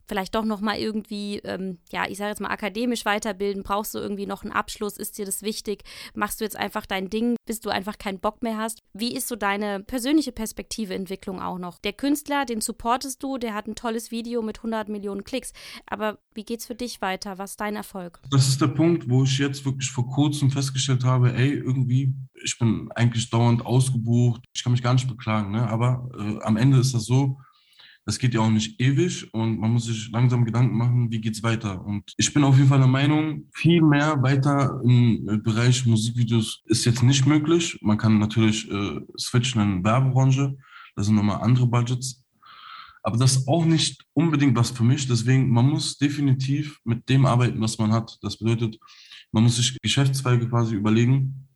vielleicht 0.08 0.34
doch 0.34 0.44
noch 0.44 0.60
mal 0.60 0.78
irgendwie, 0.78 1.38
ähm, 1.44 1.78
ja, 1.92 2.06
ich 2.08 2.18
sage 2.18 2.30
jetzt 2.30 2.40
mal 2.40 2.50
akademisch 2.50 3.04
weiterbilden? 3.04 3.62
Brauchst 3.62 3.94
du 3.94 3.98
irgendwie 3.98 4.26
noch 4.26 4.42
einen 4.42 4.52
Abschluss? 4.52 4.96
Ist 4.96 5.18
dir 5.18 5.26
das 5.26 5.42
wichtig? 5.42 5.84
Machst 6.14 6.40
du 6.40 6.44
jetzt 6.44 6.56
einfach 6.56 6.86
dein 6.86 7.10
Ding, 7.10 7.36
bis 7.46 7.60
du 7.60 7.70
einfach 7.70 7.98
keinen 7.98 8.18
Bock 8.18 8.42
mehr 8.42 8.56
hast? 8.56 8.80
Wie 8.94 9.14
ist 9.14 9.28
so 9.28 9.36
deine 9.36 9.80
persönliche 9.80 10.32
Perspektive, 10.32 10.94
Entwicklung 10.94 11.40
auch 11.40 11.58
noch? 11.58 11.78
Der 11.78 11.92
Künstler, 11.92 12.44
den 12.44 12.60
supportest 12.60 13.22
du, 13.22 13.38
der 13.38 13.54
hat 13.54 13.66
ein 13.66 13.74
tolles 13.74 14.10
Video 14.10 14.42
mit 14.42 14.58
100 14.58 14.88
Millionen 14.88 15.24
Klicks. 15.24 15.52
Aber 15.86 16.18
wie 16.34 16.44
geht's 16.44 16.66
für 16.66 16.74
dich 16.74 17.00
weiter? 17.00 17.38
Was 17.38 17.50
ist 17.50 17.60
dein 17.60 17.76
Erfolg? 17.76 18.20
Das 18.30 18.48
ist 18.48 18.60
der 18.60 18.68
Punkt, 18.68 19.08
wo 19.08 19.24
ich 19.24 19.38
jetzt 19.38 19.64
wirklich 19.64 19.90
vor 19.90 20.08
kurzem 20.08 20.50
festgestellt 20.50 21.04
habe, 21.04 21.34
ey, 21.34 21.52
irgendwie, 21.52 22.14
ich 22.42 22.58
bin 22.58 22.88
eigentlich 22.94 23.28
dauernd 23.30 23.64
ausgebucht. 23.64 24.42
Ich 24.54 24.62
kann 24.62 24.72
mich 24.72 24.82
gar 24.82 24.94
nicht 24.94 25.08
beklagen, 25.08 25.52
ne? 25.52 25.68
aber 25.68 26.08
äh, 26.18 26.42
am 26.42 26.56
Ende 26.56 26.78
ist 26.78 26.94
das 26.94 27.04
so, 27.04 27.38
das 28.08 28.18
geht 28.18 28.32
ja 28.32 28.40
auch 28.40 28.48
nicht 28.48 28.80
ewig 28.80 29.28
und 29.34 29.60
man 29.60 29.70
muss 29.70 29.84
sich 29.84 30.10
langsam 30.10 30.46
Gedanken 30.46 30.78
machen, 30.78 31.10
wie 31.10 31.20
geht's 31.20 31.42
weiter. 31.42 31.84
Und 31.84 32.10
ich 32.16 32.32
bin 32.32 32.42
auf 32.42 32.56
jeden 32.56 32.70
Fall 32.70 32.78
der 32.78 32.86
Meinung, 32.86 33.50
viel 33.52 33.82
mehr 33.82 34.22
weiter 34.22 34.80
im 34.82 35.42
Bereich 35.44 35.84
Musikvideos 35.84 36.62
ist 36.64 36.86
jetzt 36.86 37.02
nicht 37.02 37.26
möglich. 37.26 37.78
Man 37.82 37.98
kann 37.98 38.18
natürlich 38.18 38.66
äh, 38.70 39.00
switchen 39.18 39.60
in 39.60 39.84
Werbebranche, 39.84 40.56
das 40.96 41.04
sind 41.04 41.16
nochmal 41.16 41.42
andere 41.42 41.66
Budgets. 41.66 42.24
Aber 43.02 43.18
das 43.18 43.36
ist 43.36 43.46
auch 43.46 43.66
nicht 43.66 44.02
unbedingt 44.14 44.56
was 44.56 44.70
für 44.70 44.84
mich. 44.84 45.06
Deswegen, 45.06 45.50
man 45.50 45.66
muss 45.68 45.98
definitiv 45.98 46.78
mit 46.84 47.06
dem 47.10 47.26
arbeiten, 47.26 47.60
was 47.60 47.76
man 47.76 47.92
hat. 47.92 48.16
Das 48.22 48.38
bedeutet, 48.38 48.78
man 49.32 49.42
muss 49.42 49.56
sich 49.56 49.76
Geschäftszweige 49.82 50.48
quasi 50.48 50.74
überlegen, 50.74 51.46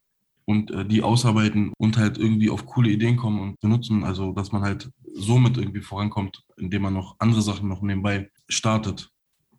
und 0.44 0.70
äh, 0.70 0.84
die 0.84 1.02
ausarbeiten 1.02 1.72
und 1.78 1.96
halt 1.96 2.18
irgendwie 2.18 2.50
auf 2.50 2.66
coole 2.66 2.90
Ideen 2.90 3.16
kommen 3.16 3.40
und 3.40 3.60
benutzen. 3.60 4.04
Also, 4.04 4.32
dass 4.32 4.52
man 4.52 4.62
halt 4.62 4.90
somit 5.14 5.56
irgendwie 5.56 5.80
vorankommt, 5.80 6.44
indem 6.56 6.82
man 6.82 6.94
noch 6.94 7.16
andere 7.18 7.42
Sachen 7.42 7.68
noch 7.68 7.82
nebenbei 7.82 8.30
startet. 8.48 9.10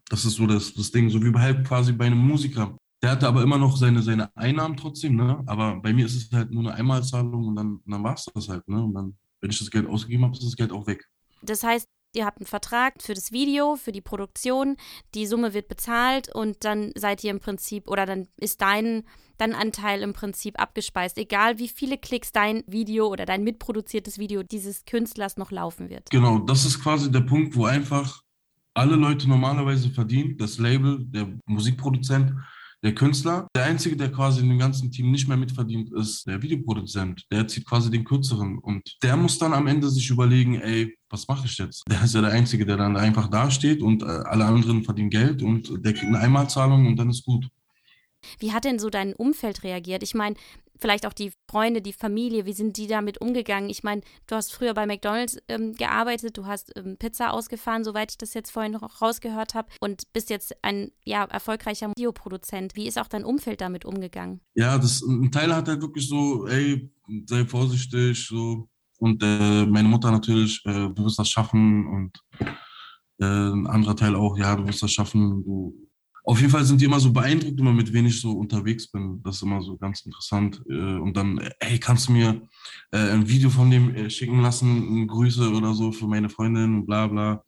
Das 0.09 0.25
ist 0.25 0.35
so 0.35 0.47
das, 0.47 0.73
das 0.73 0.91
Ding, 0.91 1.09
so 1.09 1.21
wie 1.21 1.33
halt 1.37 1.65
quasi 1.67 1.91
bei 1.91 2.05
einem 2.05 2.19
Musiker. 2.19 2.77
Der 3.01 3.11
hatte 3.11 3.27
aber 3.27 3.43
immer 3.43 3.57
noch 3.57 3.75
seine, 3.75 4.01
seine 4.01 4.35
Einnahmen 4.35 4.77
trotzdem, 4.77 5.15
ne? 5.15 5.43
Aber 5.45 5.75
bei 5.81 5.91
mir 5.93 6.05
ist 6.05 6.15
es 6.15 6.31
halt 6.31 6.51
nur 6.51 6.63
eine 6.63 6.73
Einmalzahlung 6.73 7.47
und 7.47 7.55
dann, 7.55 7.79
dann 7.85 8.03
war 8.03 8.13
es 8.13 8.25
das 8.33 8.47
halt, 8.47 8.67
ne? 8.67 8.81
Und 8.81 8.93
dann, 8.93 9.17
wenn 9.41 9.49
ich 9.49 9.59
das 9.59 9.69
Geld 9.69 9.87
ausgegeben 9.87 10.23
habe, 10.23 10.33
ist 10.33 10.43
das 10.43 10.55
Geld 10.55 10.71
auch 10.71 10.87
weg. 10.87 11.05
Das 11.41 11.63
heißt, 11.63 11.87
ihr 12.13 12.25
habt 12.25 12.39
einen 12.39 12.47
Vertrag 12.47 13.01
für 13.01 13.13
das 13.13 13.31
Video, 13.31 13.75
für 13.75 13.91
die 13.91 14.01
Produktion, 14.01 14.77
die 15.15 15.25
Summe 15.25 15.53
wird 15.53 15.67
bezahlt 15.67 16.33
und 16.33 16.63
dann 16.63 16.91
seid 16.95 17.23
ihr 17.23 17.31
im 17.31 17.39
Prinzip 17.39 17.89
oder 17.89 18.05
dann 18.05 18.27
ist 18.37 18.61
dein, 18.61 19.03
dein 19.37 19.53
Anteil 19.53 20.01
im 20.01 20.13
Prinzip 20.13 20.59
abgespeist, 20.59 21.17
egal 21.17 21.59
wie 21.59 21.67
viele 21.67 21.97
Klicks 21.97 22.31
dein 22.31 22.63
Video 22.67 23.07
oder 23.07 23.25
dein 23.25 23.43
mitproduziertes 23.43 24.17
Video 24.17 24.43
dieses 24.43 24.85
Künstlers 24.85 25.37
noch 25.37 25.51
laufen 25.51 25.89
wird. 25.89 26.09
Genau, 26.09 26.39
das 26.39 26.65
ist 26.65 26.81
quasi 26.81 27.11
der 27.11 27.21
Punkt, 27.21 27.55
wo 27.55 27.65
einfach 27.65 28.21
alle 28.75 28.95
Leute 28.95 29.27
normalerweise 29.27 29.89
verdienen, 29.89 30.37
das 30.37 30.57
Label, 30.57 31.05
der 31.05 31.27
Musikproduzent, 31.45 32.33
der 32.83 32.93
Künstler. 32.93 33.47
Der 33.55 33.63
Einzige, 33.63 33.95
der 33.95 34.11
quasi 34.11 34.41
in 34.41 34.49
dem 34.49 34.59
ganzen 34.59 34.91
Team 34.91 35.11
nicht 35.11 35.27
mehr 35.27 35.37
mitverdient, 35.37 35.91
ist 35.93 36.27
der 36.27 36.41
Videoproduzent. 36.41 37.23
Der 37.31 37.47
zieht 37.47 37.65
quasi 37.65 37.89
den 37.89 38.03
Kürzeren. 38.03 38.59
Und 38.59 38.97
der 39.01 39.15
muss 39.15 39.39
dann 39.39 39.53
am 39.53 39.67
Ende 39.67 39.89
sich 39.89 40.09
überlegen, 40.09 40.59
ey, 40.59 40.95
was 41.09 41.27
mache 41.27 41.45
ich 41.45 41.57
jetzt? 41.57 41.83
Der 41.89 42.03
ist 42.03 42.13
ja 42.13 42.21
der 42.21 42.31
Einzige, 42.31 42.65
der 42.65 42.77
dann 42.77 42.97
einfach 42.97 43.29
dasteht 43.29 43.81
und 43.81 44.03
äh, 44.03 44.05
alle 44.05 44.45
anderen 44.45 44.83
verdienen 44.83 45.09
Geld 45.09 45.41
und 45.41 45.85
der 45.85 45.93
kriegt 45.93 46.07
eine 46.07 46.19
Einmalzahlung 46.19 46.87
und 46.87 46.97
dann 46.97 47.09
ist 47.09 47.23
gut. 47.23 47.47
Wie 48.39 48.51
hat 48.51 48.65
denn 48.65 48.79
so 48.79 48.89
dein 48.89 49.13
Umfeld 49.13 49.63
reagiert? 49.63 50.03
Ich 50.03 50.13
meine, 50.13 50.35
vielleicht 50.79 51.05
auch 51.05 51.13
die 51.13 51.31
Freunde, 51.49 51.81
die 51.81 51.93
Familie, 51.93 52.45
wie 52.45 52.53
sind 52.53 52.77
die 52.77 52.87
damit 52.87 53.21
umgegangen? 53.21 53.69
Ich 53.69 53.83
meine, 53.83 54.01
du 54.27 54.35
hast 54.35 54.53
früher 54.53 54.73
bei 54.73 54.85
McDonald's 54.85 55.37
ähm, 55.47 55.73
gearbeitet, 55.73 56.37
du 56.37 56.45
hast 56.45 56.71
ähm, 56.75 56.97
Pizza 56.97 57.31
ausgefahren, 57.31 57.83
soweit 57.83 58.11
ich 58.11 58.17
das 58.17 58.33
jetzt 58.33 58.51
vorhin 58.51 58.73
noch 58.73 59.01
rausgehört 59.01 59.53
habe, 59.53 59.69
und 59.79 60.11
bist 60.13 60.29
jetzt 60.29 60.55
ein 60.63 60.91
ja, 61.03 61.23
erfolgreicher 61.25 61.89
Videoproduzent. 61.89 62.75
Wie 62.75 62.87
ist 62.87 62.99
auch 62.99 63.07
dein 63.07 63.25
Umfeld 63.25 63.61
damit 63.61 63.85
umgegangen? 63.85 64.41
Ja, 64.55 64.77
das, 64.77 65.01
ein 65.01 65.31
Teil 65.31 65.53
hat 65.55 65.67
halt 65.67 65.81
wirklich 65.81 66.07
so, 66.07 66.47
ey, 66.47 66.91
sei 67.25 67.45
vorsichtig, 67.45 68.27
so. 68.27 68.69
Und 68.99 69.21
äh, 69.21 69.65
meine 69.65 69.87
Mutter 69.87 70.11
natürlich, 70.11 70.61
äh, 70.65 70.89
du 70.89 71.05
wirst 71.05 71.19
das 71.19 71.29
schaffen 71.29 71.87
und 71.87 72.17
äh, 73.19 73.25
ein 73.25 73.67
anderer 73.67 73.95
Teil 73.95 74.15
auch, 74.15 74.37
ja, 74.37 74.55
du 74.55 74.65
wirst 74.67 74.81
das 74.81 74.91
schaffen, 74.91 75.43
du 75.43 75.75
auf 76.25 76.39
jeden 76.39 76.51
Fall 76.51 76.63
sind 76.63 76.79
die 76.79 76.85
immer 76.85 76.99
so 76.99 77.11
beeindruckt, 77.11 77.59
immer 77.59 77.73
mit 77.73 77.91
wen 77.91 78.05
ich 78.05 78.21
so 78.21 78.31
unterwegs 78.31 78.87
bin. 78.87 79.21
Das 79.23 79.35
ist 79.35 79.41
immer 79.41 79.61
so 79.61 79.77
ganz 79.77 80.01
interessant. 80.01 80.61
Äh, 80.69 80.73
und 80.73 81.17
dann, 81.17 81.39
hey, 81.59 81.77
kannst 81.79 82.07
du 82.07 82.13
mir 82.13 82.41
äh, 82.91 83.11
ein 83.11 83.27
Video 83.27 83.49
von 83.49 83.69
dem 83.69 83.93
äh, 83.93 84.09
schicken 84.09 84.41
lassen, 84.41 85.07
Grüße 85.07 85.51
oder 85.51 85.73
so 85.73 85.91
für 85.91 86.07
meine 86.07 86.29
Freundin 86.29 86.75
und 86.75 86.85
bla 86.85 87.07
bla. 87.07 87.43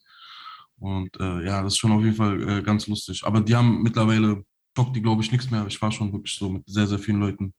Und 0.77 1.15
ja, 1.17 1.63
das 1.63 1.73
ist 1.73 1.77
schon 1.77 1.93
auf 1.93 2.03
jeden 2.03 2.17
Fall 2.17 2.61
ganz 2.61 2.85
lustig. 2.88 3.23
Aber 3.23 3.39
die 3.39 3.55
haben 3.55 3.81
mittlerweile, 3.81 4.43
schockt 4.75 4.93
die 4.93 5.01
glaube 5.01 5.23
ich 5.23 5.31
nichts 5.31 5.49
mehr. 5.49 5.65
Ich 5.67 5.81
war 5.81 5.89
schon 5.89 6.11
wirklich 6.11 6.35
so 6.35 6.49
mit 6.49 6.63
sehr, 6.67 6.85
sehr 6.85 6.99
vielen 6.99 7.21
Leuten. 7.21 7.53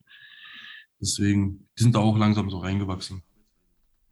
Deswegen, 1.00 1.66
die 1.78 1.82
sind 1.82 1.94
da 1.94 2.00
auch 2.00 2.16
langsam 2.18 2.50
so 2.50 2.58
reingewachsen. 2.58 3.22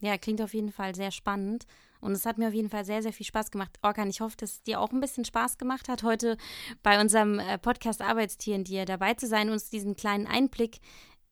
Ja, 0.00 0.16
klingt 0.16 0.40
auf 0.40 0.54
jeden 0.54 0.72
Fall 0.72 0.94
sehr 0.94 1.10
spannend. 1.10 1.66
Und 2.04 2.12
es 2.12 2.26
hat 2.26 2.36
mir 2.36 2.48
auf 2.48 2.54
jeden 2.54 2.68
Fall 2.68 2.84
sehr, 2.84 3.02
sehr 3.02 3.14
viel 3.14 3.24
Spaß 3.24 3.50
gemacht. 3.50 3.78
Orkan, 3.80 4.10
ich 4.10 4.20
hoffe, 4.20 4.36
dass 4.36 4.52
es 4.52 4.62
dir 4.62 4.78
auch 4.78 4.92
ein 4.92 5.00
bisschen 5.00 5.24
Spaß 5.24 5.56
gemacht 5.56 5.88
hat, 5.88 6.02
heute 6.02 6.36
bei 6.82 7.00
unserem 7.00 7.38
äh, 7.38 7.56
Podcast 7.56 8.02
Arbeitstieren 8.02 8.62
dir 8.62 8.84
dabei 8.84 9.14
zu 9.14 9.26
sein 9.26 9.46
und 9.48 9.54
uns 9.54 9.70
diesen 9.70 9.96
kleinen 9.96 10.26
Einblick 10.26 10.80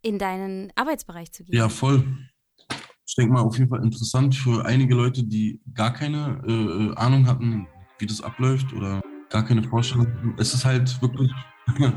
in 0.00 0.18
deinen 0.18 0.72
Arbeitsbereich 0.74 1.30
zu 1.30 1.44
geben. 1.44 1.58
Ja, 1.58 1.68
voll. 1.68 2.02
Ich 3.06 3.14
denke 3.16 3.34
mal, 3.34 3.42
auf 3.42 3.58
jeden 3.58 3.68
Fall 3.68 3.82
interessant 3.84 4.34
für 4.34 4.64
einige 4.64 4.94
Leute, 4.94 5.24
die 5.24 5.60
gar 5.74 5.92
keine 5.92 6.42
äh, 6.46 6.52
äh 6.52 6.96
Ahnung 6.96 7.26
hatten, 7.26 7.68
wie 7.98 8.06
das 8.06 8.22
abläuft 8.22 8.72
oder 8.72 9.02
gar 9.28 9.44
keine 9.44 9.62
Vorstellung. 9.62 10.34
Es 10.38 10.54
ist 10.54 10.64
halt 10.64 11.02
wirklich. 11.02 11.30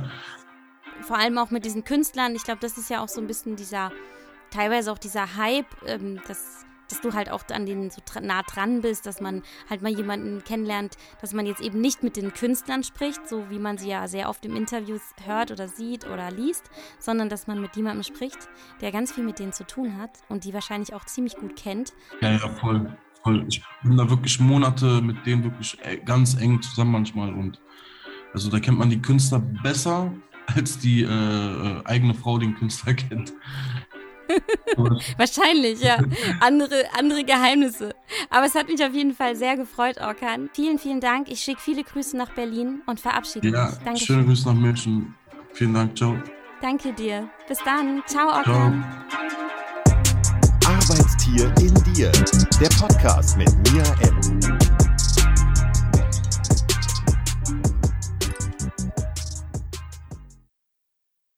Vor 1.02 1.18
allem 1.18 1.38
auch 1.38 1.50
mit 1.50 1.64
diesen 1.64 1.86
Künstlern. 1.86 2.36
Ich 2.36 2.44
glaube, 2.44 2.60
das 2.60 2.78
ist 2.78 2.90
ja 2.90 3.02
auch 3.02 3.08
so 3.08 3.22
ein 3.22 3.28
bisschen 3.28 3.56
dieser, 3.56 3.94
teilweise 4.52 4.92
auch 4.92 4.98
dieser 4.98 5.38
Hype, 5.38 5.68
ähm, 5.88 6.20
das 6.28 6.66
dass 6.90 7.02
du 7.02 7.14
halt 7.14 7.30
auch 7.32 7.44
an 7.52 7.66
denen 7.66 7.90
so 7.90 8.02
nah 8.22 8.42
dran 8.44 8.82
bist, 8.82 9.06
dass 9.06 9.22
man 9.22 9.44
halt 9.70 9.82
mal 9.82 9.92
jemanden 9.92 10.44
kennenlernt, 10.44 10.96
dass 11.22 11.34
man 11.34 11.46
jetzt 11.46 11.62
eben 11.62 11.82
nicht 11.82 12.04
mit 12.04 12.18
den 12.18 12.34
Künstlern 12.34 12.84
spricht, 12.84 13.28
so 13.28 13.50
wie 13.50 13.60
man 13.60 13.78
sie 13.78 13.90
ja 13.90 14.08
sehr 14.08 14.30
oft 14.30 14.46
im 14.46 14.56
Interviews 14.56 15.02
hört 15.26 15.52
oder 15.52 15.68
sieht 15.68 16.06
oder 16.08 16.32
liest, 16.32 16.70
sondern 17.00 17.30
dass 17.30 17.48
man 17.48 17.62
mit 17.62 17.76
jemandem 17.76 18.04
spricht, 18.04 18.50
der 18.82 18.92
ganz 18.92 19.12
viel 19.12 19.24
mit 19.24 19.40
denen 19.40 19.54
zu 19.54 19.66
tun 19.66 19.98
hat 19.98 20.12
und 20.30 20.44
die 20.44 20.54
wahrscheinlich 20.54 20.94
auch 20.94 21.06
ziemlich 21.06 21.36
gut 21.36 21.56
kennt. 21.56 21.94
Ja, 22.22 22.32
ja, 22.32 22.40
voll. 22.40 22.98
voll. 23.24 23.46
Ich 23.48 23.64
bin 23.84 23.98
da 23.98 24.10
wirklich 24.10 24.40
Monate 24.40 25.02
mit 25.02 25.26
denen 25.26 25.44
wirklich 25.44 25.78
äh, 25.84 25.98
ganz 25.98 26.36
eng 26.40 26.62
zusammen 26.62 26.92
manchmal 26.92 27.34
und 27.34 27.60
also 28.34 28.50
da 28.50 28.60
kennt 28.60 28.78
man 28.78 28.90
die 28.90 29.02
Künstler 29.02 29.40
besser, 29.40 30.12
als 30.48 30.78
die 30.78 31.04
äh, 31.04 31.08
äh 31.08 31.82
eigene 31.86 32.14
Frau 32.14 32.38
den 32.38 32.56
Künstler 32.56 32.94
kennt. 32.96 33.34
Wahrscheinlich, 35.18 35.82
ja. 35.82 35.98
Andere, 36.40 36.84
andere 36.98 37.24
Geheimnisse. 37.24 37.96
Aber 38.30 38.46
es 38.46 38.56
hat 38.56 38.68
mich 38.68 38.84
auf 38.84 38.94
jeden 38.94 39.14
Fall 39.14 39.36
sehr 39.36 39.58
gefreut, 39.58 40.00
Orkan. 40.00 40.50
Vielen, 40.54 40.80
vielen 40.80 41.00
Dank. 41.00 41.30
Ich 41.30 41.42
schicke 41.42 41.62
viele 41.62 41.84
Grüße 41.84 42.18
nach 42.18 42.32
Berlin 42.32 42.82
und 42.86 43.00
verabschiede 43.00 43.50
ja, 43.50 43.66
mich. 43.66 43.76
Danke. 43.84 44.00
Schöne 44.00 44.26
Grüße 44.26 44.48
nach 44.48 44.56
München. 44.56 45.16
Vielen 45.54 45.74
Dank. 45.74 45.98
Ciao. 45.98 46.16
Danke 46.62 46.94
dir. 46.94 47.30
Bis 47.48 47.60
dann. 47.64 48.04
Ciao, 48.08 48.28
Orkan. 48.28 48.84
Ciao. 49.10 49.26
Arbeitstier 50.68 51.54
in 51.60 51.74
dir. 51.94 52.12
Der 52.60 52.70
Podcast 52.80 53.38
mit 53.38 53.50
Mia 53.72 53.84
M. 54.02 54.95